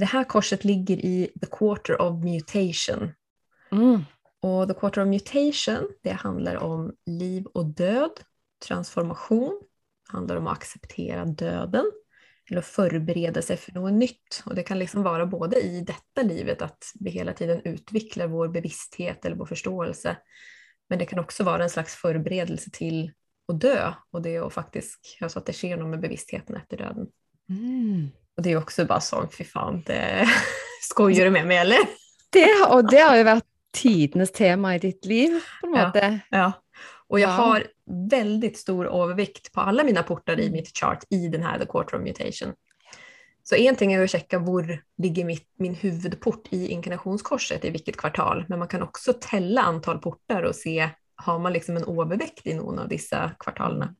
det 0.00 0.08
her 0.12 0.24
korset 0.24 0.64
ligger 0.64 0.96
i 0.96 1.30
the 1.40 1.48
quarter 1.58 2.00
of 2.00 2.24
mutation. 2.24 3.12
Mm. 3.72 4.04
Og 4.42 4.68
the 4.68 4.74
quarter 4.74 5.02
of 5.02 5.08
mutation, 5.08 5.88
det 6.04 6.12
handler 6.12 6.56
om 6.56 6.92
liv 7.06 7.46
och 7.46 7.66
död, 7.66 8.20
transformation, 8.68 9.60
handlar 10.12 10.36
om 10.36 10.46
att 10.46 10.52
acceptera 10.58 11.24
döden 11.24 11.84
eller 12.50 12.58
att 12.58 12.66
förbereda 12.66 13.42
sig 13.42 13.56
för 13.56 13.72
något 13.72 13.92
nytt. 13.92 14.42
Och 14.46 14.54
det 14.54 14.62
kan 14.62 14.78
liksom 14.78 15.02
vara 15.02 15.26
både 15.26 15.60
i 15.60 15.80
detta 15.80 16.22
livet 16.22 16.62
att 16.62 16.84
vi 17.00 17.10
hela 17.10 17.32
tiden 17.32 17.60
utvecklar 17.64 18.26
vår 18.26 18.48
bevissthet 18.48 19.24
eller 19.24 19.36
vår 19.36 19.46
förståelse. 19.46 20.16
Men 20.88 20.98
det 20.98 21.06
kan 21.06 21.18
också 21.18 21.44
vara 21.44 21.62
en 21.62 21.70
slags 21.70 21.94
förberedelse 21.94 22.70
till 22.72 23.12
att 23.52 23.60
dö 23.60 23.92
och 24.10 24.22
det 24.22 24.34
är 24.36 24.46
att 24.46 24.52
faktiskt, 24.52 25.18
alltså 25.20 25.38
att 25.38 25.46
det 25.46 25.52
sker 25.52 25.76
något 25.76 25.88
med 25.88 26.00
bevisstheten 26.00 26.56
efter 26.56 26.76
döden. 26.76 27.06
Mm. 27.48 28.08
Och 28.36 28.42
det 28.42 28.52
är 28.52 28.56
också 28.56 28.84
bara 28.84 29.00
sånn, 29.00 29.28
fy 29.30 29.44
faen, 29.44 29.82
det 29.86 30.28
skojar 30.90 31.24
du 31.24 31.30
med 31.30 31.46
meg, 31.46 31.60
eller? 31.66 31.78
Det, 32.32 32.48
og 32.68 32.88
det 32.90 33.00
har 33.04 33.16
jo 33.18 33.24
vært 33.28 33.48
tidenes 33.76 34.32
tema 34.32 34.74
i 34.76 34.78
ditt 34.78 35.04
liv, 35.04 35.36
på 35.60 35.66
en 35.66 35.74
Ja. 35.74 35.86
måte. 35.86 36.20
Ja. 36.30 36.52
Och 37.12 37.20
jag 37.20 37.30
Ja. 37.30 37.32
har 37.32 37.66
väldigt 38.10 38.58
stor 38.58 39.02
övervikt 39.02 39.52
på 39.52 39.60
alla 39.60 39.84
mina 39.84 40.02
portar 40.02 40.40
i 40.40 40.50
mitt 40.50 40.78
chart 40.78 41.04
i 41.10 41.28
den 41.28 41.42
här 41.42 41.58
The 41.58 41.66
Quarter 41.66 41.96
of 41.96 42.02
Mutation. 42.02 42.52
Så 43.42 43.54
en 43.54 43.76
ting 43.76 43.92
är 43.92 44.02
att 44.04 44.10
checka 44.10 44.38
var 44.38 44.82
ligger 44.98 45.24
mitt, 45.24 45.48
min 45.56 45.74
huvudport 45.74 46.48
i 46.50 46.68
inkarnationskorset, 46.68 47.64
i 47.64 47.70
vilket 47.70 47.96
kvartal. 47.96 48.44
Men 48.48 48.58
man 48.58 48.68
kan 48.68 48.82
också 48.82 49.12
tälla 49.20 49.62
antal 49.62 49.98
portar 49.98 50.42
och 50.42 50.54
se, 50.54 50.90
har 51.14 51.38
man 51.38 51.52
liksom 51.52 51.76
en 51.76 52.00
övervikt 52.00 52.46
i 52.46 52.54
någon 52.54 52.78
av 52.78 52.88
dessa 52.88 53.30
kvartalerna? 53.38 53.94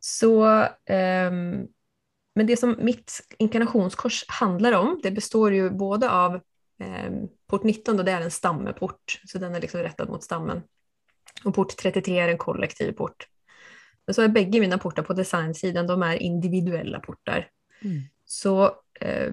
Så, 0.00 0.46
um, 0.62 1.68
men 2.34 2.46
det 2.46 2.56
som 2.56 2.76
mitt 2.78 3.20
inkarnationskors 3.38 4.24
handlar 4.28 4.72
om, 4.72 5.00
det 5.02 5.10
består 5.10 5.52
ju 5.52 5.70
både 5.70 6.10
av 6.10 6.34
um, 6.34 7.28
port 7.46 7.62
19, 7.62 7.96
då 7.96 8.02
det 8.02 8.12
är 8.12 8.20
en 8.20 8.30
stammeport, 8.30 9.20
så 9.26 9.38
den 9.38 9.54
är 9.54 9.60
liksom 9.60 9.80
rättad 9.80 10.08
mot 10.08 10.24
stammen. 10.24 10.62
Och 11.44 11.54
port 11.54 11.76
33 11.76 12.18
är 12.18 12.28
en 12.28 12.38
kollektiv 12.38 12.92
port. 12.92 13.28
Men 14.06 14.14
så 14.14 14.22
är 14.22 14.28
bägge 14.28 14.60
mina 14.60 14.78
portar 14.78 15.02
på 15.02 15.12
designsidan, 15.12 15.86
de 15.86 16.02
är 16.02 16.22
individuella 16.22 17.00
portar. 17.00 17.48
Mm. 17.82 18.02
Så 18.24 18.64
eh, 19.00 19.32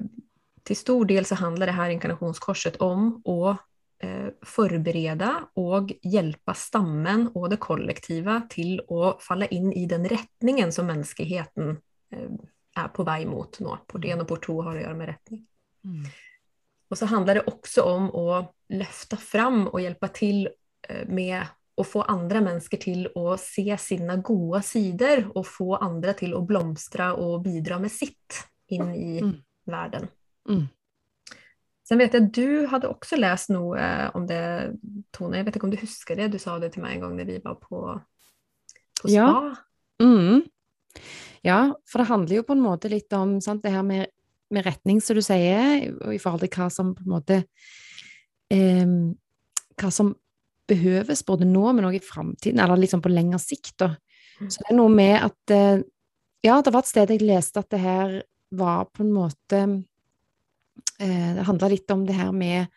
till 0.63 0.77
stor 0.77 1.05
del 1.05 1.25
så 1.25 1.35
handlar 1.35 1.65
det 1.65 1.71
här 1.71 1.89
inkarnationskorset 1.89 2.75
om 2.75 3.21
att 3.25 3.57
eh, 3.99 4.27
förbereda 4.41 5.49
och 5.53 5.91
hjälpa 6.01 6.53
stammen 6.53 7.31
och 7.33 7.49
det 7.49 7.57
kollektiva 7.57 8.41
till 8.49 8.81
att 8.89 9.23
falla 9.23 9.45
in 9.45 9.73
i 9.73 9.85
den 9.85 10.09
rättningen 10.09 10.71
som 10.71 10.87
mänskligheten 10.87 11.69
eh, 12.11 12.29
är 12.75 12.87
på 12.87 13.03
väg 13.03 13.27
mot. 13.27 13.59
Nå. 13.59 13.77
Port 13.87 14.05
1 14.05 14.21
och 14.21 14.27
port 14.27 14.45
2 14.45 14.61
har 14.61 14.75
att 14.75 14.81
göra 14.81 14.95
med 14.95 15.07
rättning. 15.07 15.47
Mm. 15.83 16.05
Och 16.89 16.97
så 16.97 17.05
handlar 17.05 17.35
det 17.35 17.41
också 17.41 17.81
om 17.81 18.15
att 18.15 18.53
lyfta 18.69 19.17
fram 19.17 19.67
och 19.67 19.81
hjälpa 19.81 20.07
till 20.07 20.49
eh, 20.89 21.07
med 21.07 21.47
att 21.79 21.87
få 21.87 22.01
andre 22.01 22.41
mennesker 22.41 22.77
til 22.77 23.07
å 23.15 23.37
se 23.39 23.77
sine 23.77 24.17
gode 24.21 24.61
sider, 24.63 25.23
og 25.35 25.45
få 25.47 25.77
andre 25.81 26.13
til 26.13 26.33
å 26.35 26.41
blomstre 26.45 27.11
og 27.17 27.43
bidra 27.43 27.79
med 27.79 27.91
sitt 27.91 28.43
inn 28.69 28.93
i 28.93 29.21
Mm. 29.21 29.35
verden. 29.67 30.07
Mm. 30.49 30.67
Sen 31.87 31.97
vet 31.97 32.13
jeg 32.13 32.31
du 32.31 32.67
hadde 32.67 32.89
også 32.89 33.17
lest 33.17 33.49
nog 33.49 33.77
eh, 33.77 34.09
om 34.13 34.27
det, 34.27 34.75
Tone. 35.11 35.37
Jeg 35.37 35.45
vet 35.45 35.55
ikke 35.55 35.65
om 35.65 35.71
du 35.71 35.77
husker 35.81 36.15
det. 36.15 36.31
Du 36.31 36.37
sa 36.37 36.59
det 36.59 36.73
til 36.73 36.83
meg 36.83 36.95
en 36.95 37.01
gang 37.01 37.17
da 37.17 37.23
vi 37.23 37.39
var 37.43 37.55
på, 37.55 38.01
på 39.01 39.07
spa. 39.07 39.09
Ja. 39.09 39.55
Mm. 40.01 40.43
Ja, 41.43 41.73
for 41.87 41.99
det 41.99 42.07
handler 42.11 42.35
jo 42.35 42.43
på 42.43 42.53
en 42.53 42.61
måte 42.61 42.89
litt 42.91 43.13
om 43.13 43.39
sant, 43.41 43.63
det 43.63 43.71
her 43.71 43.81
med, 43.83 44.07
med 44.51 44.65
retning, 44.65 45.01
som 45.01 45.15
du 45.15 45.21
sier, 45.21 45.89
og 46.05 46.13
i 46.13 46.19
forhold 46.19 46.41
til 46.41 46.49
hva 46.49 46.69
som 46.69 46.93
på 46.95 47.05
en 47.05 47.13
måte 47.15 47.43
em, 48.51 49.15
Hva 49.79 49.91
som 49.91 50.15
behøves 50.69 51.23
både 51.27 51.47
nå, 51.49 51.65
men 51.73 51.87
også 51.87 51.99
i 51.99 52.09
framtiden, 52.09 52.61
eller 52.63 52.79
liksom 52.79 53.01
på 53.03 53.11
lengre 53.11 53.39
sikt. 53.41 53.75
Da. 53.81 53.93
Mm. 54.39 54.49
Så 54.49 54.61
det 54.61 54.69
er 54.71 54.77
noe 54.79 54.93
med 54.93 55.15
at 55.21 55.55
eh, 55.55 55.85
Ja, 56.45 56.61
det 56.63 56.71
var 56.71 56.85
et 56.85 56.87
sted 56.87 57.09
jeg 57.11 57.25
leste 57.27 57.59
at 57.59 57.71
det 57.73 57.81
her 57.83 58.21
var 58.55 58.85
på 58.95 59.03
en 59.03 59.11
måte 59.11 59.57
eh, 61.03 61.31
Det 61.35 61.47
handla 61.49 61.67
litt 61.67 61.91
om 61.91 62.05
det 62.07 62.15
her 62.15 62.31
med 62.31 62.69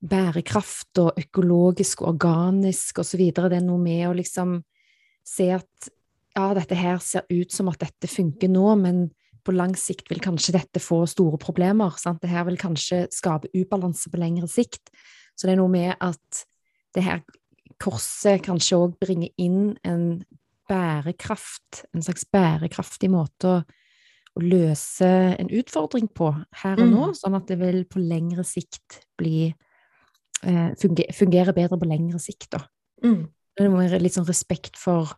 bærekraft 0.00 0.98
og 1.00 1.16
økologisk 1.20 2.02
og 2.02 2.14
organisk 2.14 3.02
osv. 3.02 3.22
Det 3.36 3.56
er 3.56 3.64
noe 3.64 3.80
med 3.80 4.06
å 4.08 4.14
liksom 4.16 4.58
se 5.26 5.50
at 5.52 5.90
ja, 6.36 6.52
dette 6.56 6.76
her 6.78 7.00
ser 7.04 7.26
ut 7.28 7.52
som 7.52 7.68
at 7.68 7.82
dette 7.82 8.08
funker 8.08 8.48
nå, 8.48 8.66
men 8.80 9.08
på 9.44 9.54
lang 9.56 9.74
sikt 9.78 10.10
vil 10.10 10.22
kanskje 10.22 10.54
dette 10.56 10.82
få 10.82 11.02
store 11.08 11.40
problemer. 11.40 11.96
Sant? 12.00 12.20
Det 12.22 12.30
her 12.32 12.46
vil 12.48 12.58
kanskje 12.60 13.06
skape 13.12 13.50
ubalanse 13.56 14.12
på 14.12 14.20
lengre 14.20 14.48
sikt. 14.50 14.92
Så 15.36 15.48
det 15.48 15.54
er 15.54 15.60
noe 15.62 15.72
med 15.72 15.94
at 15.96 16.44
det 16.96 17.04
her 17.06 17.22
korset 17.80 18.42
kanskje 18.44 18.78
òg 18.78 18.96
bringer 19.00 19.30
inn 19.40 19.76
en 19.86 20.24
bærekraft, 20.70 21.84
en 21.94 22.04
slags 22.04 22.26
bærekraftig 22.30 23.10
måte 23.10 23.48
å, 23.50 23.62
å 24.36 24.42
løse 24.44 25.08
en 25.40 25.50
utfordring 25.50 26.10
på 26.14 26.30
her 26.62 26.78
og 26.78 26.86
nå, 26.86 27.06
Mm. 27.08 27.16
sånn 27.18 27.36
at 27.38 27.48
det 27.50 27.58
vil 27.58 27.84
på 27.90 27.98
lengre 27.98 28.44
sikt 28.46 29.00
bli 29.18 29.54
eh, 30.42 30.70
fungere 31.12 31.52
bedre 31.56 31.78
på 31.78 31.88
lengre 31.88 32.20
sikt, 32.22 32.50
da. 32.54 32.62
Mm. 33.04 33.26
Det 33.56 33.70
må 33.70 33.82
være 33.82 34.00
litt 34.00 34.14
sånn 34.14 34.28
respekt 34.28 34.78
for 34.78 35.10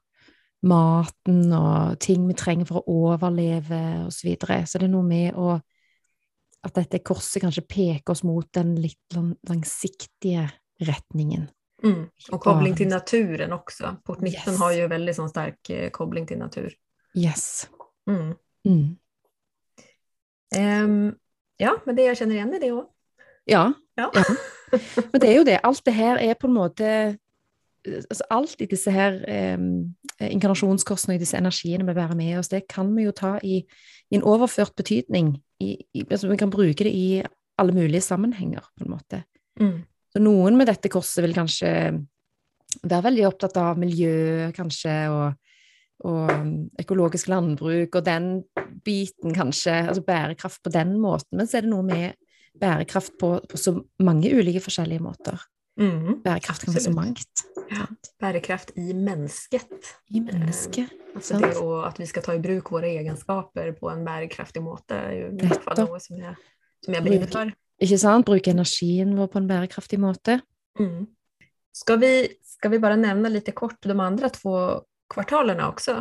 maten 0.62 1.52
og 1.52 1.98
ting 2.02 2.24
vi 2.28 2.34
trenger 2.38 2.66
for 2.66 2.80
å 2.80 2.96
overleve 3.10 4.06
og 4.06 4.12
så 4.14 4.28
videre. 4.28 4.62
Så 4.66 4.78
det 4.78 4.86
er 4.88 4.94
noe 4.94 5.06
med 5.06 5.34
å 5.34 5.60
at 6.62 6.76
dette 6.78 7.02
korset 7.02 7.42
kanskje 7.42 7.64
peker 7.66 8.14
oss 8.14 8.22
mot 8.22 8.46
den 8.54 8.76
litt 8.78 9.16
langsiktige 9.48 10.46
retningen. 10.86 11.48
Mm. 11.84 12.08
Och 12.32 12.40
koppling 12.40 12.76
till 12.76 12.88
naturen 12.88 13.52
också. 13.52 13.96
Port 14.04 14.20
19 14.20 14.52
Yes. 14.52 14.60
har 14.60 14.72
ju 14.72 14.86
väldigt 14.86 15.16
sån 15.16 15.28
stark 15.28 15.56
kobling 15.62 15.90
koppling 15.90 16.26
till 16.26 16.38
natur. 16.38 16.74
Yes. 17.14 17.68
Mm. 18.10 18.34
Mm. 18.68 18.96
Ehm, 20.56 21.14
ja, 21.56 21.76
men 21.86 21.96
det 21.96 22.02
jeg 22.02 22.16
kjenner 22.16 22.34
igjen 22.34 22.54
i 22.54 22.58
det 22.58 22.72
òg. 22.72 22.86
Ja, 23.44 23.72
Ja. 23.96 24.10
Ja. 24.14 24.22
men 25.12 25.20
det 25.20 25.28
er 25.28 25.36
jo 25.36 25.44
det. 25.44 25.58
Alt 25.62 25.84
det 25.84 25.94
her 25.94 26.16
er 26.16 26.34
på 26.34 26.46
en 26.46 26.54
måte 26.56 27.18
altså 27.84 28.24
Alt 28.30 28.60
i 28.60 28.66
disse 28.70 28.90
her 28.94 29.16
um, 29.56 29.94
inkarnasjonskorsene 30.20 31.16
og 31.16 31.20
disse 31.20 31.36
energiene 31.36 31.86
vi 31.88 31.94
bærer 31.96 32.14
med 32.14 32.38
oss, 32.38 32.48
det 32.48 32.68
kan 32.70 32.92
vi 32.96 33.08
jo 33.08 33.10
ta 33.10 33.38
i, 33.42 33.56
i 34.10 34.14
en 34.14 34.22
overført 34.22 34.76
betydning. 34.76 35.34
I, 35.60 35.76
i, 35.94 36.04
altså 36.10 36.28
vi 36.30 36.36
kan 36.36 36.50
bruke 36.50 36.84
det 36.84 36.92
i 36.94 37.22
alle 37.58 37.74
mulige 37.74 38.00
sammenhenger, 38.00 38.62
på 38.78 38.84
en 38.84 38.90
måte. 38.90 39.22
Mm. 39.60 39.82
Så 40.12 40.20
noen 40.20 40.58
med 40.58 40.68
dette 40.68 40.90
korset 40.92 41.24
vil 41.24 41.36
kanskje 41.36 41.70
være 42.82 43.04
veldig 43.08 43.24
opptatt 43.28 43.56
av 43.60 43.80
miljø, 43.80 44.50
kanskje, 44.56 44.96
og, 45.12 45.54
og 46.08 46.82
økologisk 46.82 47.30
landbruk, 47.32 47.96
og 47.96 48.04
den 48.04 48.28
biten, 48.84 49.32
kanskje. 49.36 49.78
Altså 49.88 50.04
bærekraft 50.04 50.62
på 50.64 50.72
den 50.74 50.98
måten. 51.00 51.38
Men 51.40 51.48
så 51.48 51.58
er 51.58 51.66
det 51.66 51.72
noe 51.72 51.86
med 51.86 52.18
bærekraft 52.60 53.16
på, 53.20 53.38
på 53.48 53.60
så 53.60 53.78
mange 54.04 54.32
ulike 54.36 54.60
forskjellige 54.64 55.04
måter. 55.04 55.40
Mm. 55.80 56.20
Bærekraft 56.24 56.66
kan 56.66 56.74
være 56.74 56.84
så 56.84 56.92
mangt. 56.92 57.44
Ja. 57.72 57.86
Bærekraft 58.20 58.74
i 58.76 58.92
mennesket. 58.92 59.94
I 60.12 60.20
mennesket. 60.20 60.92
Altså 61.14 61.38
Sant. 61.38 61.44
det 61.44 61.56
och 61.56 61.86
at 61.86 62.00
vi 62.00 62.06
skal 62.06 62.22
ta 62.22 62.34
i 62.34 62.38
bruk 62.40 62.70
våre 62.72 62.88
egenskaper 62.88 63.72
på 63.72 63.90
en 63.90 64.04
bærekraftig 64.04 64.62
måte 64.62 64.96
er 64.96 65.12
jo 65.12 65.26
i 65.32 65.48
fall 65.48 65.76
Nettopp. 65.76 66.00
som 66.02 66.18
jeg, 66.18 66.34
som 66.84 66.94
jag 66.94 67.02
brinner 67.04 67.26
för. 67.26 67.52
Ikke 67.82 67.98
sant? 67.98 68.26
Bruke 68.28 68.52
energien 68.52 69.16
vår 69.18 69.30
på 69.32 69.40
en 69.40 69.48
bærekraftig 69.50 69.98
måte. 70.02 70.38
Mm. 70.78 71.06
Skal, 71.74 71.98
vi, 72.02 72.12
skal 72.46 72.74
vi 72.74 72.80
bare 72.82 72.98
nevne 73.00 73.32
litt 73.32 73.50
kort 73.58 73.80
de 73.82 73.96
andre 73.96 74.30
to 74.34 74.54
kvartalene 75.12 75.66
også? 75.72 75.96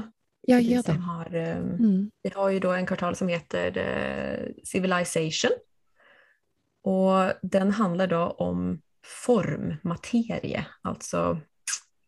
Ja, 0.49 0.57
gjør 0.61 0.85
det. 0.87 0.95
Har, 1.05 1.35
ehm, 1.35 1.67
Mm. 1.77 2.11
Vi 2.23 2.29
har 2.35 2.49
jo 2.49 2.59
da 2.59 2.77
en 2.77 2.85
kvartal 2.85 3.15
som 3.15 3.27
heter 3.27 3.77
eh, 3.77 4.53
Civilization. 4.65 5.51
Og 6.85 7.33
den 7.43 7.71
handler 7.77 8.07
da 8.07 8.23
om 8.41 8.81
form, 9.05 9.77
materie. 9.83 10.65
Altså 10.83 11.39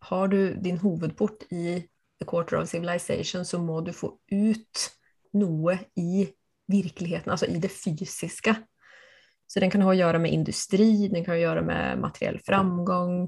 har 0.10 0.28
du 0.28 0.54
din 0.54 0.78
hovedport 0.78 1.46
i 1.52 1.80
The 2.20 2.28
Quarter 2.28 2.58
of 2.58 2.70
Civilization 2.70 3.46
så 3.46 3.60
må 3.62 3.82
du 3.82 3.92
få 3.94 4.18
ut 4.32 4.90
noe 5.34 5.78
i 5.96 6.28
virkeligheten, 6.68 7.32
altså 7.32 7.46
i 7.46 7.60
det 7.60 7.72
fysiska. 7.72 8.56
Så 9.54 9.60
den 9.60 9.72
kan 9.72 9.82
ha 9.82 9.92
att 9.92 9.98
göra 9.98 10.20
med 10.20 10.34
industri, 10.34 11.08
den 11.08 11.26
kan 11.26 11.32
ha 11.32 11.36
att 11.36 11.42
göra 11.42 11.62
med 11.62 12.00
materiell 12.00 12.40
framgång. 12.40 13.24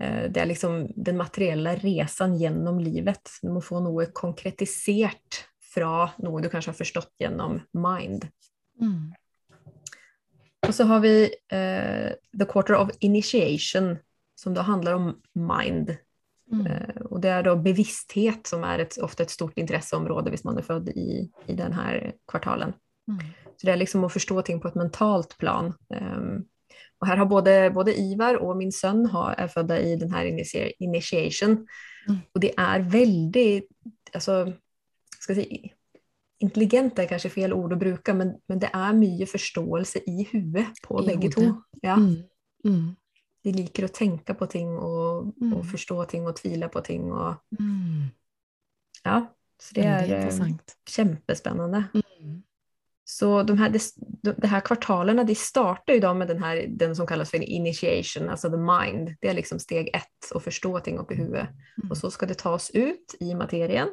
Eh, 0.00 0.30
Det 0.30 0.40
är 0.40 0.46
liksom 0.46 0.88
den 0.96 1.16
materiella 1.16 1.74
resan 1.74 2.36
genom 2.36 2.80
livet. 2.80 3.30
Du 3.42 3.50
må 3.52 3.60
få 3.60 3.80
noe 3.80 4.06
konkretisert 4.06 5.44
fra 5.74 6.10
noe 6.16 6.40
du 6.40 6.48
kanskje 6.48 6.72
har 6.72 6.78
forstått 6.80 7.12
gjennom 7.20 7.60
mind. 7.76 8.24
Mm. 8.80 9.12
Og 10.66 10.74
så 10.74 10.84
har 10.88 11.00
vi 11.04 11.28
uh, 11.52 12.10
The 12.38 12.46
Quarter 12.48 12.74
of 12.74 12.90
Initiation, 13.00 13.98
som 14.34 14.54
da 14.54 14.64
handler 14.64 14.94
om 14.94 15.12
mind. 15.34 15.92
Mm. 16.52 16.66
Uh, 16.66 17.02
og 17.10 17.20
det 17.20 17.30
er 17.30 17.44
da 17.44 17.52
bevissthet 17.56 18.48
som 18.48 18.64
er 18.64 18.86
et, 18.86 18.96
ofte 19.04 19.28
et 19.28 19.34
stort 19.34 19.60
interesseområde 19.60 20.32
hvis 20.32 20.48
man 20.48 20.56
er 20.56 20.64
født 20.64 20.88
i, 20.96 21.26
i 21.46 21.54
den 21.60 21.76
her 21.76 22.14
kvartalen. 22.24 22.72
Mm. 23.12 23.20
Så 23.56 23.66
det 23.66 23.72
er 23.72 23.80
liksom 23.80 24.04
å 24.04 24.12
forstå 24.12 24.42
ting 24.44 24.60
på 24.60 24.68
et 24.68 24.76
mentalt 24.76 25.36
plan. 25.40 25.72
Um, 25.88 26.44
og 27.00 27.08
her 27.08 27.16
har 27.20 27.28
både, 27.28 27.54
både 27.74 27.94
Ivar 27.96 28.36
og 28.40 28.56
min 28.56 28.72
sønn 28.72 29.06
har, 29.12 29.34
er 29.38 29.48
født 29.52 29.72
i 29.76 29.96
denne 30.00 30.22
initier, 30.28 30.70
initiation. 30.80 31.58
Mm. 32.08 32.20
Og 32.34 32.42
det 32.42 32.52
er 32.56 32.84
veldig 32.92 33.48
altså, 34.14 34.52
skal 35.20 35.36
jeg 35.36 35.46
si, 35.46 35.72
intelligent 36.44 36.98
er 37.00 37.08
kanskje 37.10 37.32
fel 37.32 37.52
ord 37.56 37.72
å 37.72 37.80
bruke, 37.80 38.14
men, 38.16 38.34
men 38.48 38.60
det 38.60 38.70
er 38.74 38.96
mye 38.96 39.26
forståelse 39.28 40.04
i 40.06 40.26
huvudet 40.32 40.68
på 40.84 41.00
I 41.02 41.06
begge 41.10 41.30
hodet. 41.32 41.34
to. 41.36 41.80
Ja. 41.84 41.96
Mm. 41.96 42.16
Mm. 42.66 42.96
De 43.46 43.52
liker 43.54 43.86
å 43.86 43.92
tenke 43.94 44.34
på 44.34 44.48
ting 44.50 44.72
og, 44.76 45.32
Mm. 45.40 45.52
og 45.56 45.64
forstå 45.68 46.08
ting 46.10 46.26
og 46.26 46.36
tvile 46.36 46.68
på 46.68 46.82
ting. 46.84 47.12
Og, 47.12 47.36
Mm. 47.58 48.10
ja, 49.04 49.20
så 49.60 49.74
det 49.74 49.84
er 49.84 50.14
eh, 50.16 50.56
kjempespennende. 50.86 51.84
Mm. 53.06 53.12
Så 53.18 53.42
de 53.42 53.58
här, 53.58 53.70
de, 54.22 54.32
de 54.36 54.46
här 54.46 54.60
kvartalerna 54.60 55.24
de 55.24 55.34
startar 55.34 55.92
ju 55.92 56.00
då 56.00 56.14
med 56.14 56.28
den, 56.28 56.42
här, 56.42 56.66
den 56.68 56.96
som 56.96 57.06
kallas 57.06 57.30
för 57.30 57.42
initiation, 57.42 58.28
alltså 58.28 58.50
the 58.50 58.56
mind. 58.56 59.16
Det 59.20 59.28
är 59.28 59.34
liksom 59.34 59.58
steg 59.58 59.90
ett, 59.94 60.32
att 60.34 60.42
förstå 60.42 60.80
ting 60.80 60.98
upp 60.98 61.12
i 61.12 61.14
huvudet. 61.14 61.48
Mm. 61.78 61.90
Och 61.90 61.96
så 61.96 62.10
ska 62.10 62.26
det 62.26 62.34
tas 62.34 62.70
ut 62.70 63.14
i 63.20 63.34
materien. 63.34 63.88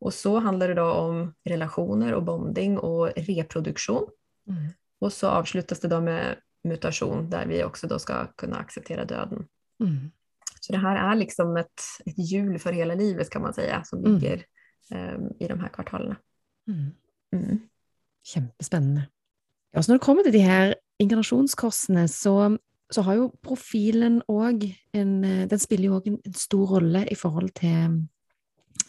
Och 0.00 0.14
så 0.14 0.38
handlar 0.38 0.68
det 0.68 0.74
då 0.74 0.92
om 0.92 1.34
relationer 1.44 2.14
och 2.14 2.22
bonding 2.22 2.78
och 2.78 3.10
reproduktion. 3.16 4.08
Mm. 4.48 4.68
Och 5.00 5.12
så 5.12 5.28
avslutas 5.28 5.80
det 5.80 5.88
då 5.88 6.00
med 6.00 6.36
mutation 6.64 7.30
där 7.30 7.46
vi 7.46 7.64
också 7.64 7.86
då 7.86 7.98
ska 7.98 8.26
kunna 8.26 8.56
acceptera 8.56 9.04
döden. 9.04 9.46
Mm. 9.80 10.10
Så 10.60 10.72
det 10.72 10.78
här 10.78 11.10
är 11.12 11.14
liksom 11.16 11.56
ett, 11.56 11.80
ett 12.06 12.30
hjul 12.30 12.58
för 12.58 12.72
hela 12.72 12.94
livet 12.94 13.30
kan 13.30 13.42
man 13.42 13.54
säga 13.54 13.84
som 13.84 13.98
Mm. 13.98 14.12
ligger 14.12 14.44
eh, 14.90 15.18
i 15.38 15.48
de 15.48 15.60
här 15.60 15.68
kvartalerna. 15.68 16.16
Mm. 16.68 16.90
Kjempespennende. 18.26 19.06
Ja, 19.74 19.82
når 19.86 19.94
det 19.94 20.04
kommer 20.04 20.22
til 20.26 20.34
de 20.34 20.42
her 20.42 20.74
inkarnasjonskorsene, 20.98 22.08
så, 22.08 22.56
så 22.90 23.02
har 23.02 23.14
jo 23.14 23.30
profilen 23.42 24.20
òg 24.28 24.66
en 24.94 25.24
eh, 25.24 25.46
Den 25.50 25.58
spiller 25.62 25.90
jo 25.90 25.98
òg 26.00 26.08
en, 26.10 26.18
en 26.26 26.34
stor 26.34 26.66
rolle 26.74 27.04
i 27.10 27.14
forhold 27.14 27.52
til 27.60 28.00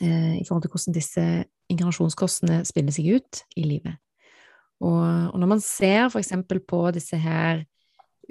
eh, 0.02 0.36
i 0.42 0.46
forhold 0.48 0.66
til 0.66 0.72
hvordan 0.74 0.98
disse 0.98 1.26
inkarnasjonskorsene 1.72 2.64
spiller 2.66 2.96
seg 2.96 3.14
ut 3.16 3.44
i 3.56 3.64
livet. 3.64 3.96
Og, 4.82 5.06
og 5.34 5.38
når 5.40 5.48
man 5.48 5.62
ser 5.62 6.10
eksempel 6.18 6.60
på 6.66 6.90
disse 6.92 7.18
her 7.18 7.64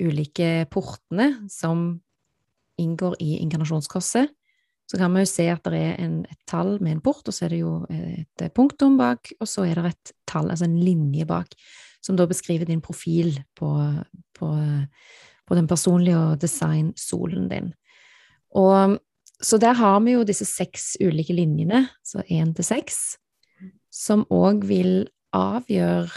ulike 0.01 0.67
portene 0.71 1.49
som 1.51 2.01
inngår 2.81 3.15
i 3.21 3.39
inkarnasjonskorset, 3.45 4.33
så 4.91 4.99
kan 4.99 5.13
man 5.13 5.23
jo 5.23 5.31
se 5.31 5.45
at 5.47 5.63
det 5.71 5.79
er 5.79 6.01
en, 6.03 6.17
et 6.27 6.41
tall 6.51 6.73
med 6.83 6.97
en 6.97 7.03
port, 7.05 7.23
og 7.23 7.35
så 7.35 7.47
er 7.47 7.53
det 7.55 7.61
jo 7.61 7.75
et 7.91 8.47
punktum 8.57 8.97
bak, 8.99 9.31
og 9.39 9.47
så 9.47 9.69
er 9.69 9.79
det 9.79 9.93
et 9.93 10.13
tall, 10.27 10.51
altså 10.51 10.67
en 10.67 10.81
linje 10.83 11.27
bak, 11.31 11.55
som 12.03 12.19
da 12.19 12.27
beskriver 12.27 12.67
din 12.67 12.83
profil 12.83 13.37
på, 13.55 13.71
på, 14.35 14.49
på 15.47 15.59
den 15.59 15.71
personlige 15.71 16.19
og 16.19 16.43
design-solen 16.43 17.47
din. 17.53 17.71
Og 18.59 18.99
så 19.39 19.61
der 19.63 19.79
har 19.79 20.01
vi 20.03 20.17
jo 20.17 20.27
disse 20.27 20.49
seks 20.49 20.97
ulike 20.99 21.39
linjene, 21.39 21.87
så 22.03 22.27
én 22.27 22.51
til 22.57 22.67
seks, 22.67 22.99
som 23.95 24.27
òg 24.27 24.67
vil 24.67 25.07
avgjøre 25.31 26.11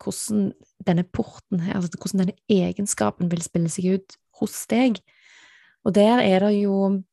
hvordan 0.00 0.52
denne 0.86 1.04
porten 1.12 1.60
her, 1.60 1.76
altså 1.76 2.00
hvordan 2.00 2.24
denne 2.24 2.40
egenskapen 2.48 3.28
vil 3.28 3.44
spille 3.44 3.68
seg 3.72 3.98
ut 3.98 4.16
hos 4.40 4.64
deg. 4.72 4.96
Og 5.84 5.92
der 5.96 6.24
er 6.24 6.48
det 6.48 6.56
jo 6.62 7.04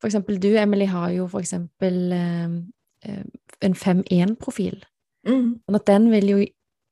For 0.00 0.08
eksempel 0.08 0.40
du, 0.40 0.54
Emily, 0.56 0.88
har 0.88 1.10
jo 1.12 1.26
for 1.28 1.44
eksempel 1.44 2.12
eh, 2.16 2.56
eh, 3.04 3.22
en 3.66 3.76
5-1-profil. 3.76 4.80
Mm. 5.28 5.60
Sånn 5.60 5.78
at 5.78 5.86
den 5.90 6.08
vil 6.14 6.32
jo 6.32 6.40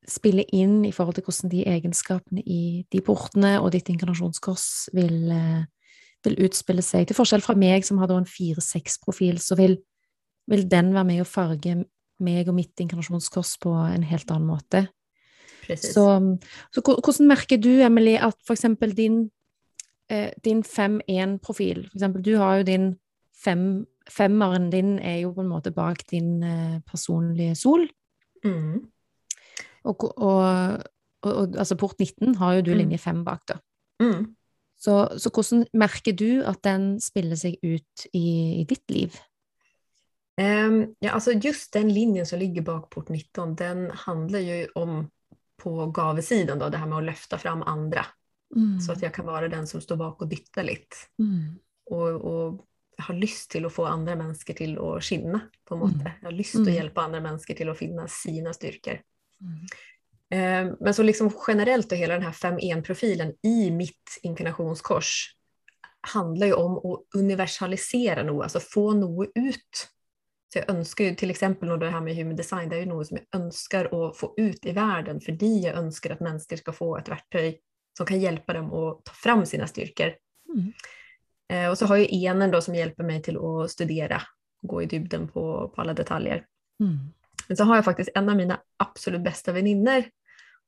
spille 0.09 0.45
inn 0.57 0.83
i 0.89 0.93
forhold 0.95 1.19
til 1.19 1.27
hvordan 1.27 1.53
de 1.53 1.65
egenskapene 1.69 2.43
i 2.45 2.85
de 2.93 3.01
portene 3.05 3.57
og 3.61 3.73
ditt 3.75 3.89
inkarnasjonskors 3.93 4.89
vil, 4.97 5.31
eh, 5.33 5.65
vil 6.25 6.39
utspille 6.49 6.85
seg. 6.85 7.09
Til 7.09 7.17
forskjell 7.17 7.45
fra 7.45 7.57
meg, 7.59 7.85
som 7.85 8.01
har 8.01 8.13
en 8.13 8.29
4-6-profil, 8.29 9.41
så 9.41 9.57
vil, 9.59 9.79
vil 10.49 10.69
den 10.69 10.93
være 10.97 11.09
med 11.13 11.25
å 11.25 11.29
farge 11.29 11.81
meg 12.25 12.49
og 12.51 12.57
mitt 12.57 12.81
inkarnasjonskors 12.83 13.57
på 13.63 13.73
en 13.87 14.07
helt 14.09 14.31
annen 14.35 14.49
måte. 14.49 14.87
Precis. 15.69 15.93
Så, 15.95 16.05
så 16.73 16.83
hvordan 16.85 17.29
merker 17.29 17.61
du, 17.61 17.75
Emily, 17.85 18.17
at 18.17 18.37
for 18.47 18.57
eksempel 18.57 18.95
din, 18.97 19.27
eh, 20.11 20.31
din 20.45 20.63
5-1-profil 20.63 21.85
For 21.89 21.97
eksempel, 21.99 22.25
du 22.25 22.37
har 22.37 22.57
jo 22.57 22.63
din 22.63 22.89
fem, 23.45 23.87
Femmeren 24.09 24.71
din 24.73 24.99
er 24.99 25.19
jo 25.21 25.35
på 25.37 25.43
en 25.45 25.51
måte 25.51 25.71
bak 25.71 26.07
din 26.11 26.43
eh, 26.43 26.81
personlige 26.87 27.55
sol. 27.55 27.89
Mm. 28.45 28.89
Og, 29.85 30.05
og, 30.19 30.83
og, 31.23 31.33
og 31.35 31.59
altså 31.59 31.77
port 31.77 32.01
19 32.01 32.35
har 32.41 32.55
jo 32.55 32.63
du 32.63 32.71
Mm. 32.71 32.79
linje 32.79 32.99
5 32.99 33.25
bak, 33.25 33.43
da. 33.49 33.59
Mm. 34.01 34.35
Så, 34.79 35.09
så 35.19 35.31
hvordan 35.31 35.67
merker 35.75 36.13
du 36.13 36.43
at 36.47 36.63
den 36.65 37.01
spiller 37.01 37.37
seg 37.37 37.59
ut 37.63 38.07
i, 38.15 38.61
i 38.61 38.65
ditt 38.65 38.91
liv? 38.91 39.13
Um, 40.39 40.95
ja, 41.03 41.15
altså 41.15 41.33
just 41.45 41.75
den 41.75 41.91
linjen 41.91 42.27
som 42.27 42.39
ligger 42.39 42.63
bak 42.63 42.91
port 42.91 43.09
19, 43.11 43.57
den 43.59 43.91
handler 43.91 44.39
jo 44.39 44.67
om 44.75 45.11
på 45.59 45.87
gavesidan 45.87 46.59
då, 46.59 46.69
det 46.69 46.79
her 46.79 46.87
med 46.87 46.99
å 46.99 47.07
løfte 47.09 47.39
fram 47.39 47.63
andra. 47.67 48.07
Mm. 48.57 48.79
Så 48.81 48.95
at 48.95 49.03
jeg 49.05 49.13
kan 49.13 49.27
være 49.29 49.51
den 49.53 49.67
som 49.69 49.83
står 49.85 49.99
bak 50.01 50.23
og 50.25 50.31
dytter 50.31 50.65
litt. 50.67 50.97
Mm. 51.21 51.59
Og, 51.93 52.25
og 52.25 52.65
har 52.99 53.15
lyst 53.15 53.51
til 53.53 53.67
å 53.67 53.71
få 53.71 53.85
andre 53.87 54.17
mennesker 54.19 54.57
til 54.59 54.75
å 54.83 54.97
skinne, 55.05 55.45
på 55.69 55.77
en 55.77 55.83
måte. 55.85 56.15
Jeg 56.17 56.27
har 56.27 56.35
lyst 56.35 56.57
til 56.57 56.65
Mm. 56.67 56.73
å 56.73 56.77
hjelpe 56.79 57.05
andre 57.05 57.21
mennesker 57.21 57.55
til 57.55 57.71
å 57.71 57.77
finne 57.79 58.09
sine 58.11 58.55
styrker. 58.57 59.03
Mm. 59.41 59.67
Eh, 60.31 60.73
men 60.81 60.95
så 60.95 61.03
liksom 61.03 61.31
generelt 61.47 61.93
og 61.93 61.99
hele 61.99 62.19
den 62.19 62.27
her 62.27 62.33
5-1-profilen 62.33 63.37
i 63.47 63.71
mitt 63.71 64.19
inkarnationskors 64.23 65.35
handler 66.13 66.51
jo 66.53 66.57
om 66.57 66.75
å 66.85 66.97
universalisere 67.17 68.25
noe, 68.25 68.45
altså 68.45 68.61
få 68.61 68.93
noe 68.99 69.31
ut. 69.35 69.85
Så 70.49 70.61
jeg 70.61 70.69
ønsker 70.73 71.11
jo 71.11 71.15
f.eks. 71.15 71.43
når 71.61 71.79
det 71.79 71.93
her 71.93 72.01
med 72.01 72.17
human 72.17 72.37
design, 72.37 72.69
det 72.69 72.79
er 72.79 72.87
jo 72.87 72.95
noe 72.95 73.05
som 73.05 73.19
jeg 73.19 73.27
ønsker 73.37 73.91
å 73.95 74.13
få 74.17 74.33
ut 74.39 74.67
i 74.67 74.73
verden 74.73 75.21
fordi 75.21 75.51
jeg 75.67 75.77
ønsker 75.77 76.15
at 76.15 76.25
mennesker 76.25 76.63
skal 76.63 76.77
få 76.77 76.97
et 76.99 77.11
verktyg 77.13 77.59
som 77.99 78.07
kan 78.07 78.21
hjelpe 78.23 78.55
dem 78.55 78.71
å 78.71 79.01
ta 79.03 79.15
fram 79.19 79.43
sine 79.47 79.67
styrker. 79.67 80.15
Mm. 80.55 80.73
Eh, 81.53 81.71
och 81.71 81.79
så 81.79 81.87
har 81.91 81.97
jeg 81.97 82.15
enen 82.15 82.51
då 82.51 82.61
som 82.63 82.77
hjelper 82.77 83.07
meg 83.09 83.25
til 83.27 83.41
å 83.43 83.67
studere, 83.71 84.21
gå 84.63 84.83
i 84.83 84.89
dybden 84.91 85.27
på, 85.33 85.43
på 85.75 85.83
alle 85.83 85.97
detaljer. 85.99 86.45
Mm. 86.79 87.11
Men 87.49 87.59
så 87.59 87.67
har 87.67 87.81
jeg 87.81 87.89
faktisk 87.89 88.15
en 88.15 88.31
av 88.31 88.39
mine 88.39 88.59
absolut 88.79 89.25
beste 89.25 89.55
venninner. 89.57 90.07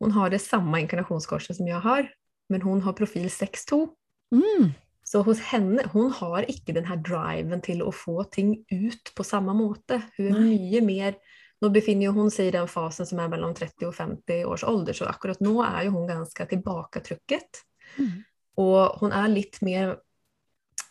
Hun 0.01 0.15
har 0.17 0.33
det 0.33 0.41
samme 0.43 0.81
inkarnationskorset 0.81 1.59
som 1.59 1.69
jeg 1.69 1.83
har, 1.85 2.09
men 2.51 2.65
hun 2.65 2.81
har 2.83 2.97
profil 2.99 3.29
6-2. 3.31 3.83
Mm. 4.35 4.73
Så 5.07 5.23
hos 5.27 5.43
henne, 5.51 5.85
hun 5.93 6.11
har 6.17 6.47
ikke 6.49 6.75
den 6.75 6.87
her 6.89 6.99
driven 7.05 7.63
til 7.63 7.83
å 7.85 7.93
få 7.95 8.25
ting 8.33 8.57
ut 8.71 9.13
på 9.15 9.27
samme 9.27 9.55
måte. 9.59 10.01
Hun 10.17 10.33
er 10.33 10.41
mye 10.47 10.83
mer 10.87 11.19
Nå 11.61 11.69
befinner 11.69 12.15
hun 12.17 12.31
seg 12.33 12.49
i 12.49 12.55
den 12.55 12.69
fasen 12.69 13.07
som 13.07 13.21
er 13.21 13.29
mellom 13.29 13.53
30 13.55 13.89
og 13.91 13.95
50 13.97 14.45
års 14.49 14.65
alder, 14.65 14.97
så 14.97 15.09
akkurat 15.11 15.43
nå 15.45 15.59
er 15.65 15.87
jo 15.87 15.97
hun 15.99 16.07
ganske 16.09 16.47
tilbaketrukket. 16.53 17.65
Mm. 17.99 18.15
Og 18.65 19.01
hun 19.03 19.13
er 19.13 19.29
litt 19.33 19.61
mer 19.65 19.99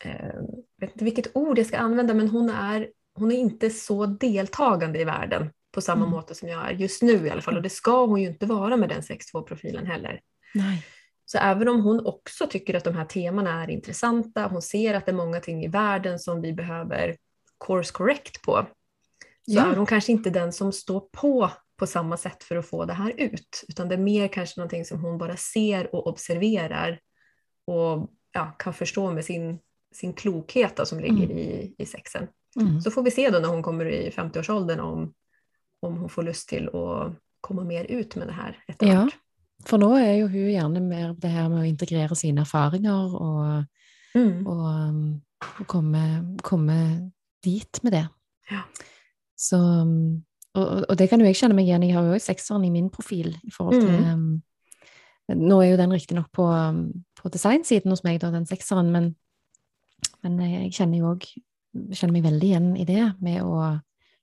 eh, 0.04 0.42
vet 0.80 0.94
ikke 0.94 1.08
hvilket 1.08 1.32
ord 1.38 1.58
jeg 1.58 1.70
skal 1.70 1.90
anvende, 1.90 2.14
men 2.14 2.30
hun 2.30 2.52
er, 2.54 2.86
hun 3.18 3.32
er 3.32 3.42
ikke 3.48 3.72
så 3.74 4.06
deltagende 4.20 5.02
i 5.02 5.08
verden 5.08 5.50
på 5.74 5.82
samme 5.82 6.06
Mm. 6.06 6.14
måte 6.14 6.34
som 6.34 6.48
jeg 6.48 6.58
er 6.58 6.78
just 6.78 7.02
nu 7.02 7.14
i 7.14 7.30
alle 7.30 7.42
fall. 7.42 7.56
Og 7.56 7.62
det 7.62 7.72
skal 7.72 8.06
hun 8.06 8.20
jo 8.20 8.30
ikke 8.30 8.48
være 8.48 8.76
med 8.76 8.88
den 8.90 9.02
6-2-profilen 9.02 9.86
heller. 9.86 10.20
Nei. 10.54 10.82
Så 11.30 11.38
även 11.38 11.68
om 11.68 11.80
hun 11.80 12.00
også 12.00 12.46
tycker 12.46 12.76
at 12.76 12.84
de 12.84 12.94
här 12.94 13.04
temana 13.04 13.62
är 13.62 13.70
intressanta, 13.70 14.46
hon 14.46 14.62
ser 14.62 14.94
at 14.94 15.06
det 15.06 15.12
er 15.12 15.16
mange 15.16 15.40
ting 15.40 15.64
i 15.64 15.68
verden 15.68 16.18
som 16.18 16.40
vi 16.42 16.52
behøver 16.52 17.16
course 17.66 17.92
correct 17.92 18.42
på, 18.42 18.66
så 19.48 19.52
Ja. 19.56 19.72
är 19.72 19.76
hon 19.76 19.86
kanske 19.86 20.12
inte 20.12 20.30
den 20.30 20.52
som 20.52 20.72
står 20.72 21.00
på 21.00 21.50
på 21.76 21.86
samma 21.86 22.16
sätt 22.16 22.44
för 22.44 22.56
att 22.56 22.66
få 22.66 22.84
det 22.84 22.92
här 22.92 23.12
ut, 23.16 23.64
utan 23.68 23.88
det 23.88 23.94
är 23.94 23.98
mer 23.98 24.28
kanske 24.28 24.60
någonting 24.60 24.84
som 24.84 25.00
hon 25.04 25.18
bara 25.18 25.36
ser 25.36 25.94
och 25.94 26.06
observerar 26.06 27.00
och 27.66 28.10
ja, 28.32 28.46
kan 28.58 28.74
förstå 28.74 29.10
med 29.12 29.24
sin, 29.24 29.58
sin 29.94 30.12
klokhet 30.12 30.76
då, 30.76 30.86
som 30.86 31.00
ligger 31.00 31.24
Mm. 31.24 31.38
i, 31.38 31.74
i 31.78 31.86
sexen. 31.86 32.26
Mm. 32.60 32.80
Så 32.80 32.90
får 32.90 33.02
vi 33.02 33.10
se 33.10 33.30
då 33.30 33.38
när 33.38 33.48
hon 33.48 33.62
kommer 33.62 33.84
i 33.84 34.10
50-årsåldern 34.10 34.80
om, 34.80 35.14
om 35.82 35.96
hon 35.96 36.08
får 36.08 36.22
lust 36.22 36.48
till 36.48 36.68
att 36.68 37.12
komma 37.40 37.64
mer 37.64 37.84
ut 37.84 38.16
med 38.16 38.26
det 38.28 38.32
här 38.32 38.64
etter 38.68 38.86
Ja. 38.86 38.92
hvert. 39.02 39.14
For 39.66 39.78
nå 39.78 39.96
er 39.98 40.14
jo 40.16 40.26
hun 40.28 40.50
gjerne 40.50 40.80
mer 40.80 41.12
det 41.18 41.28
her 41.28 41.48
med 41.48 41.60
å 41.60 41.66
integrere 41.68 42.16
sine 42.16 42.40
erfaringer 42.40 43.16
og, 43.16 43.64
Mm. 44.14 44.46
og, 44.46 44.88
um, 44.88 45.20
og 45.60 45.66
komme, 45.66 46.36
komme 46.42 47.10
dit 47.44 47.82
med 47.82 47.92
det. 47.92 48.08
Ja. 48.50 48.60
Så, 49.40 49.56
um, 49.56 50.22
og, 50.54 50.84
og- 50.90 50.96
det 50.98 51.08
kan 51.08 51.20
jo 51.22 51.26
jeg 51.30 51.36
kjenne 51.40 51.54
meg 51.56 51.66
igjen. 51.68 51.82
Jeg 51.86 51.94
har 51.96 52.04
jo 52.04 52.12
også 52.18 52.32
sekseren 52.34 52.64
i 52.66 52.70
min 52.74 52.90
profil 52.92 53.32
i 53.44 53.50
forhold 53.54 53.80
til 53.80 53.90
Mm. 54.00 54.12
um, 54.14 54.42
Nå 55.30 55.60
er 55.62 55.70
jo 55.70 55.76
den 55.78 55.92
riktignok 55.94 56.26
på, 56.34 56.42
um, 56.42 57.04
på 57.14 57.30
designsiden 57.30 57.90
hos 57.92 58.02
meg, 58.02 58.18
da, 58.20 58.32
den 58.34 58.46
sekseren, 58.46 58.90
men, 58.90 59.14
men 60.24 60.38
jeg 60.40 60.62
jeg 60.64 60.72
kjenner 60.72 60.98
jo 60.98 61.12
òg 61.14 61.26
kjenner 61.94 62.12
meg 62.16 62.24
veldig 62.24 62.48
igjen 62.48 62.76
i 62.80 62.84
det 62.84 63.14
med 63.22 63.42
å 63.42 63.80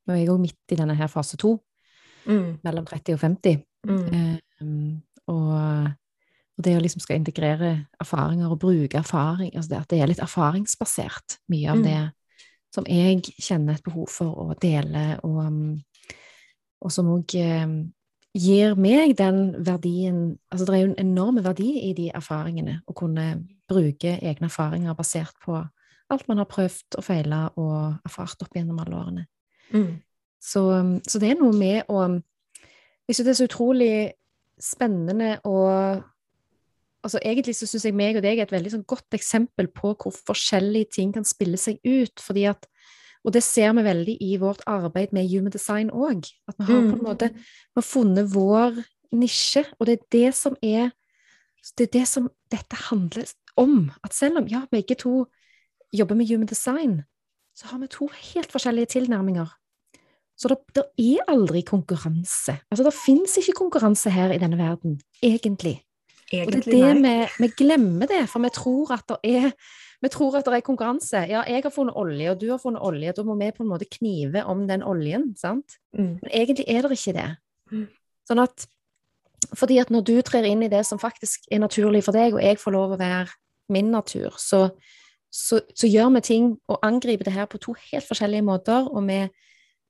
Nå 0.08 0.14
er 0.14 0.18
jeg 0.22 0.30
òg 0.30 0.40
midt 0.40 0.72
i 0.72 0.76
denne 0.76 0.96
her 0.96 1.08
fase 1.08 1.38
to, 1.38 1.60
Mm. 2.28 2.60
mellom 2.64 2.86
30 2.86 3.14
og 3.14 3.20
50. 3.20 3.64
Mm. 3.88 4.40
Um, 4.62 5.02
og, 5.28 5.94
og 6.58 6.64
det 6.64 6.76
å 6.78 6.82
liksom 6.82 7.00
skal 7.02 7.16
integrere 7.22 7.88
erfaringer 8.02 8.52
og 8.52 8.60
bruke 8.60 8.98
erfaring, 9.00 9.52
altså 9.56 9.70
det 9.70 9.78
at 9.80 9.88
det 9.88 10.02
er 10.02 10.08
litt 10.08 10.20
erfaringsbasert, 10.20 11.38
mye 11.50 11.70
av 11.72 11.78
Mm. 11.78 11.84
det 11.84 12.12
som 12.78 12.88
jeg 12.90 13.24
kjenner 13.42 13.78
et 13.78 13.86
behov 13.86 14.10
for 14.14 14.38
å 14.38 14.56
dele, 14.62 15.18
og, 15.26 15.38
um, 15.48 15.78
og 16.84 16.94
som 16.94 17.10
òg 17.16 17.34
um, 17.42 17.78
gir 18.38 18.78
meg 18.78 19.16
den 19.18 19.56
verdien 19.66 20.20
Altså 20.52 20.68
det 20.68 20.76
er 20.76 20.84
jo 20.84 20.90
en 20.92 21.00
enorm 21.02 21.40
verdi 21.42 21.72
i 21.90 21.94
de 21.98 22.12
erfaringene, 22.14 22.82
å 22.86 22.94
kunne 22.98 23.26
bruke 23.68 24.14
egne 24.22 24.50
erfaringer 24.52 24.98
basert 24.98 25.34
på 25.44 25.58
alt 26.08 26.28
man 26.30 26.40
har 26.40 26.48
prøvd 26.48 27.00
og 27.00 27.04
feila 27.04 27.40
og 27.60 28.06
erfart 28.08 28.46
opp 28.46 28.54
gjennom 28.56 28.78
alle 28.80 28.96
årene. 28.96 29.26
Mm. 29.74 29.98
Så, 30.40 30.62
um, 30.72 30.94
så 31.04 31.20
det 31.20 31.34
er 31.34 31.42
noe 31.42 31.56
med 31.56 31.90
å 31.90 32.08
Jeg 33.08 33.16
synes 33.16 33.26
det 33.26 33.32
er 33.32 33.40
så 33.40 33.48
utrolig 33.48 33.92
spennende 34.60 35.38
og 35.48 36.04
altså 37.04 37.20
Egentlig 37.24 37.56
så 37.56 37.68
syns 37.68 37.86
jeg 37.86 37.96
meg 37.96 38.18
og 38.18 38.24
deg 38.24 38.40
er 38.40 38.48
et 38.48 38.52
veldig 38.52 38.72
sånn 38.74 38.88
godt 38.88 39.14
eksempel 39.16 39.68
på 39.68 39.94
hvor 39.96 40.12
forskjellige 40.12 40.92
ting 40.98 41.14
kan 41.14 41.24
spille 41.28 41.58
seg 41.58 41.80
ut. 41.86 42.20
fordi 42.20 42.46
at, 42.50 42.66
Og 43.26 43.34
det 43.34 43.44
ser 43.44 43.74
vi 43.74 43.84
veldig 43.84 44.18
i 44.22 44.38
vårt 44.38 44.62
arbeid 44.68 45.12
med 45.12 45.28
human 45.30 45.52
design 45.52 45.90
òg. 45.92 46.26
At 46.48 46.56
vi 46.60 46.66
har 46.74 46.82
på 46.82 46.96
en 46.96 47.00
Mm. 47.00 47.04
måte 47.04 47.30
vi 47.34 47.76
har 47.76 47.84
funnet 47.84 48.34
vår 48.34 48.84
nisje, 49.12 49.66
og 49.80 49.88
det 49.88 50.00
er 50.00 50.06
det 50.12 50.36
som 50.36 50.56
er 50.64 50.92
det 51.78 51.88
er 51.88 52.00
det 52.00 52.08
som 52.08 52.30
dette 52.52 52.76
handler 52.76 53.26
om. 53.58 53.92
At 54.04 54.14
selv 54.14 54.38
om 54.38 54.48
ja, 54.48 54.66
begge 54.72 54.96
to 54.96 55.26
jobber 55.94 56.16
med 56.16 56.28
human 56.28 56.48
design, 56.48 57.04
så 57.56 57.68
har 57.68 57.80
vi 57.80 57.88
to 57.88 58.08
helt 58.08 58.52
forskjellige 58.52 58.86
tilnærminger. 58.86 59.48
Så 60.38 60.48
det, 60.48 60.58
det 60.76 60.84
er 60.98 61.26
aldri 61.28 61.62
konkurranse. 61.62 62.60
Altså, 62.72 62.84
det 62.84 62.94
fins 62.94 63.38
ikke 63.38 63.58
konkurranse 63.58 64.10
her 64.10 64.32
i 64.32 64.38
denne 64.38 64.58
verden, 64.58 65.02
egentlig. 65.24 65.82
Og 66.28 66.52
det 66.52 66.60
er 66.60 66.72
det 66.72 66.96
vi, 67.04 67.18
vi 67.46 67.52
glemmer 67.64 68.10
det, 68.10 68.26
for 68.32 68.44
vi 68.44 68.52
tror 68.56 68.96
at 68.98 69.14
det 69.14 69.36
er 69.38 69.52
vi 70.02 70.10
tror 70.14 70.36
at 70.38 70.46
det 70.46 70.54
er 70.54 70.66
konkurranse. 70.66 71.24
Ja, 71.26 71.42
jeg 71.50 71.64
har 71.64 71.74
funnet 71.74 71.98
olje, 71.98 72.30
og 72.32 72.42
du 72.42 72.52
har 72.52 72.60
funnet 72.62 72.84
olje. 72.86 73.14
Da 73.18 73.24
må 73.26 73.36
vi 73.40 73.50
på 73.52 73.64
en 73.66 73.72
måte 73.72 73.88
knive 73.90 74.44
om 74.46 74.68
den 74.70 74.84
oljen, 74.86 75.32
sant? 75.40 75.80
Mm. 75.98 76.20
Men 76.22 76.30
egentlig 76.30 76.66
er 76.68 76.86
det 76.86 77.00
ikke 77.00 77.16
det. 77.18 77.30
Mm. 77.72 77.88
Sånn 78.30 78.44
at 78.46 78.68
Fordi 79.56 79.78
at 79.78 79.92
når 79.94 80.02
du 80.02 80.16
trer 80.26 80.44
inn 80.50 80.64
i 80.66 80.68
det 80.68 80.82
som 80.86 81.00
faktisk 81.00 81.46
er 81.54 81.62
naturlig 81.62 82.02
for 82.04 82.12
deg, 82.12 82.34
og 82.34 82.42
jeg 82.42 82.58
får 82.58 82.74
lov 82.74 82.96
å 82.96 82.98
være 83.00 83.30
min 83.70 83.92
natur, 83.94 84.34
så, 84.42 84.72
så, 85.30 85.60
så 85.78 85.88
gjør 85.88 86.10
vi 86.16 86.22
ting 86.26 86.48
og 86.68 86.80
angriper 86.84 87.30
det 87.30 87.36
her 87.36 87.46
på 87.46 87.60
to 87.62 87.76
helt 87.92 88.08
forskjellige 88.08 88.44
måter, 88.44 88.90
og 88.90 89.06
vi, 89.08 89.20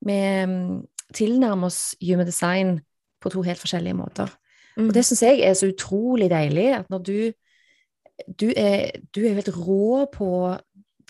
vi 0.04 0.18
mm, 0.52 0.84
tilnærmer 1.16 1.72
oss 1.72 1.96
human 2.04 2.28
design 2.28 2.76
på 3.24 3.32
to 3.32 3.42
helt 3.42 3.58
forskjellige 3.58 3.96
måter. 3.98 4.36
Mm. 4.78 4.88
Og 4.88 4.94
det 4.94 5.04
syns 5.06 5.24
jeg 5.26 5.42
er 5.42 5.54
så 5.58 5.68
utrolig 5.72 6.30
deilig, 6.30 6.70
at 6.80 6.90
når 6.90 7.04
du 7.10 7.20
Du 8.40 8.50
er, 8.56 8.90
du 9.14 9.20
er 9.22 9.34
helt 9.34 9.48
rå 9.54 10.04
på 10.10 10.58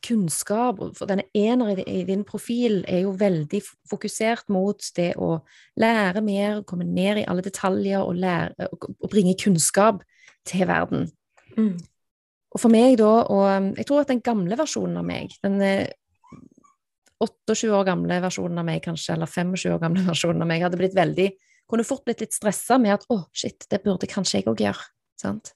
kunnskap, 0.04 0.78
for 0.94 1.09
denne 1.09 1.24
ener 1.35 1.81
i 1.88 2.02
din 2.04 2.24
profil 2.24 2.85
er 2.88 3.00
jo 3.07 3.14
veldig 3.18 3.61
fokusert 3.90 4.50
mot 4.52 4.90
det 4.96 5.14
å 5.16 5.38
lære 5.81 6.20
mer, 6.20 6.62
komme 6.68 6.85
ned 6.85 7.22
i 7.22 7.24
alle 7.24 7.42
detaljer 7.42 8.02
og, 8.02 8.14
lære, 8.14 8.68
og, 8.72 9.09
bringe 9.11 9.35
kunnskap 9.40 10.02
til 10.44 10.66
verden. 10.68 11.09
Mm. 11.57 11.78
Og 12.52 12.61
for 12.61 12.72
meg 12.72 12.98
da, 13.00 13.11
og 13.24 13.72
jeg 13.78 13.88
tror 13.88 14.04
at 14.04 14.12
den 14.12 14.22
gamle 14.24 14.59
versjonen 14.59 15.00
av 15.00 15.09
meg, 15.09 15.35
den 15.42 15.61
eh, 15.64 15.88
28 17.18 17.72
år 17.74 17.88
gamle 17.88 18.20
versjonen 18.22 18.61
av 18.61 18.68
meg 18.68 18.85
kanskje, 18.85 19.16
eller 19.16 19.26
25 19.33 19.72
år 19.74 19.83
gamle 19.83 20.07
versjonen 20.12 20.44
av 20.44 20.52
meg, 20.52 20.62
hadde 20.64 20.81
blitt 20.81 20.96
veldig, 20.96 21.33
kunne 21.68 21.85
fort 21.85 22.04
blitt 22.07 22.20
litt 22.24 22.33
stressa 22.37 22.78
med 22.81 22.94
at 22.94 23.07
å, 23.12 23.26
shit, 23.33 23.66
det 23.70 23.83
burde 23.85 24.09
kanskje 24.11 24.40
jeg 24.40 24.48
òg 24.50 24.62
gjøre. 24.64 24.85
Sant? 25.20 25.52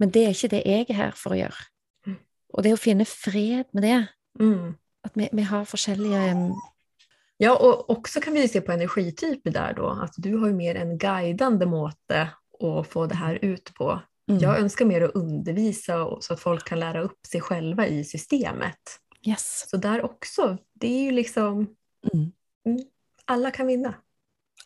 Men 0.00 0.10
det 0.10 0.24
er 0.26 0.32
ikke 0.34 0.50
det 0.54 0.62
jeg 0.66 0.86
er 0.90 0.94
her 0.98 1.12
for 1.18 1.34
å 1.34 1.38
gjøre. 1.38 1.66
Mm. 2.06 2.16
Og 2.54 2.62
det 2.66 2.72
å 2.74 2.80
finne 2.80 3.04
fred 3.08 3.66
med 3.72 3.82
det, 3.86 4.08
Mm. 4.40 4.74
at 5.04 5.12
vi, 5.14 5.28
vi 5.32 5.42
har 5.46 5.64
forskjellige 5.64 6.54
Ja, 7.38 7.52
og 7.54 7.88
også 7.90 8.20
kan 8.22 8.34
vi 8.34 8.46
se 8.48 8.60
på 8.60 8.72
energityper 8.72 9.52
der, 9.52 9.74
da. 9.74 10.04
At 10.04 10.14
du 10.18 10.38
har 10.38 10.48
jo 10.48 10.56
mer 10.56 10.76
en 10.78 10.96
guidande 10.98 11.66
måte 11.66 12.32
å 12.62 12.82
få 12.86 13.08
det 13.10 13.16
her 13.18 13.38
ut 13.42 13.70
på. 13.74 13.88
mm, 14.30 14.38
Jeg 14.40 14.62
ønsker 14.62 14.86
mer 14.86 15.08
å 15.08 15.12
undervise, 15.14 15.98
så 16.22 16.32
at 16.32 16.38
folk 16.40 16.64
kan 16.64 16.78
lære 16.78 17.04
opp 17.04 17.18
seg 17.26 17.42
selv 17.42 17.78
i 17.80 18.02
systemet. 18.06 18.98
Yes. 19.26 19.66
Så 19.68 19.80
der 19.80 20.02
også. 20.02 20.58
det 20.78 20.88
er 20.90 21.10
jo 21.10 21.16
liksom, 21.16 21.76
Mm. 22.12 22.32
alla 23.28 23.50
kan 23.50 23.66
vinna. 23.66 23.94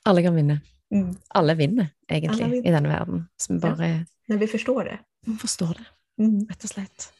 Alle 0.05 0.23
kan 0.23 0.35
vinne. 0.35 0.61
Mm. 0.95 1.17
Alle 1.35 1.55
vinner, 1.55 1.87
egentlig, 2.11 2.43
Alle 2.45 2.51
vinner. 2.55 2.69
i 2.69 2.73
denne 2.73 2.89
verden. 2.89 3.29
Som 3.37 3.59
vi 3.61 3.69
Ja. 3.69 3.75
bare 3.75 4.07
vi 4.39 4.47
forstår 4.47 4.85
det. 4.85 4.99
forstår 5.41 5.75
det, 5.75 5.87
Mm. 6.19 6.47
rett 6.49 6.65
og 6.65 6.71
slett. 6.71 7.13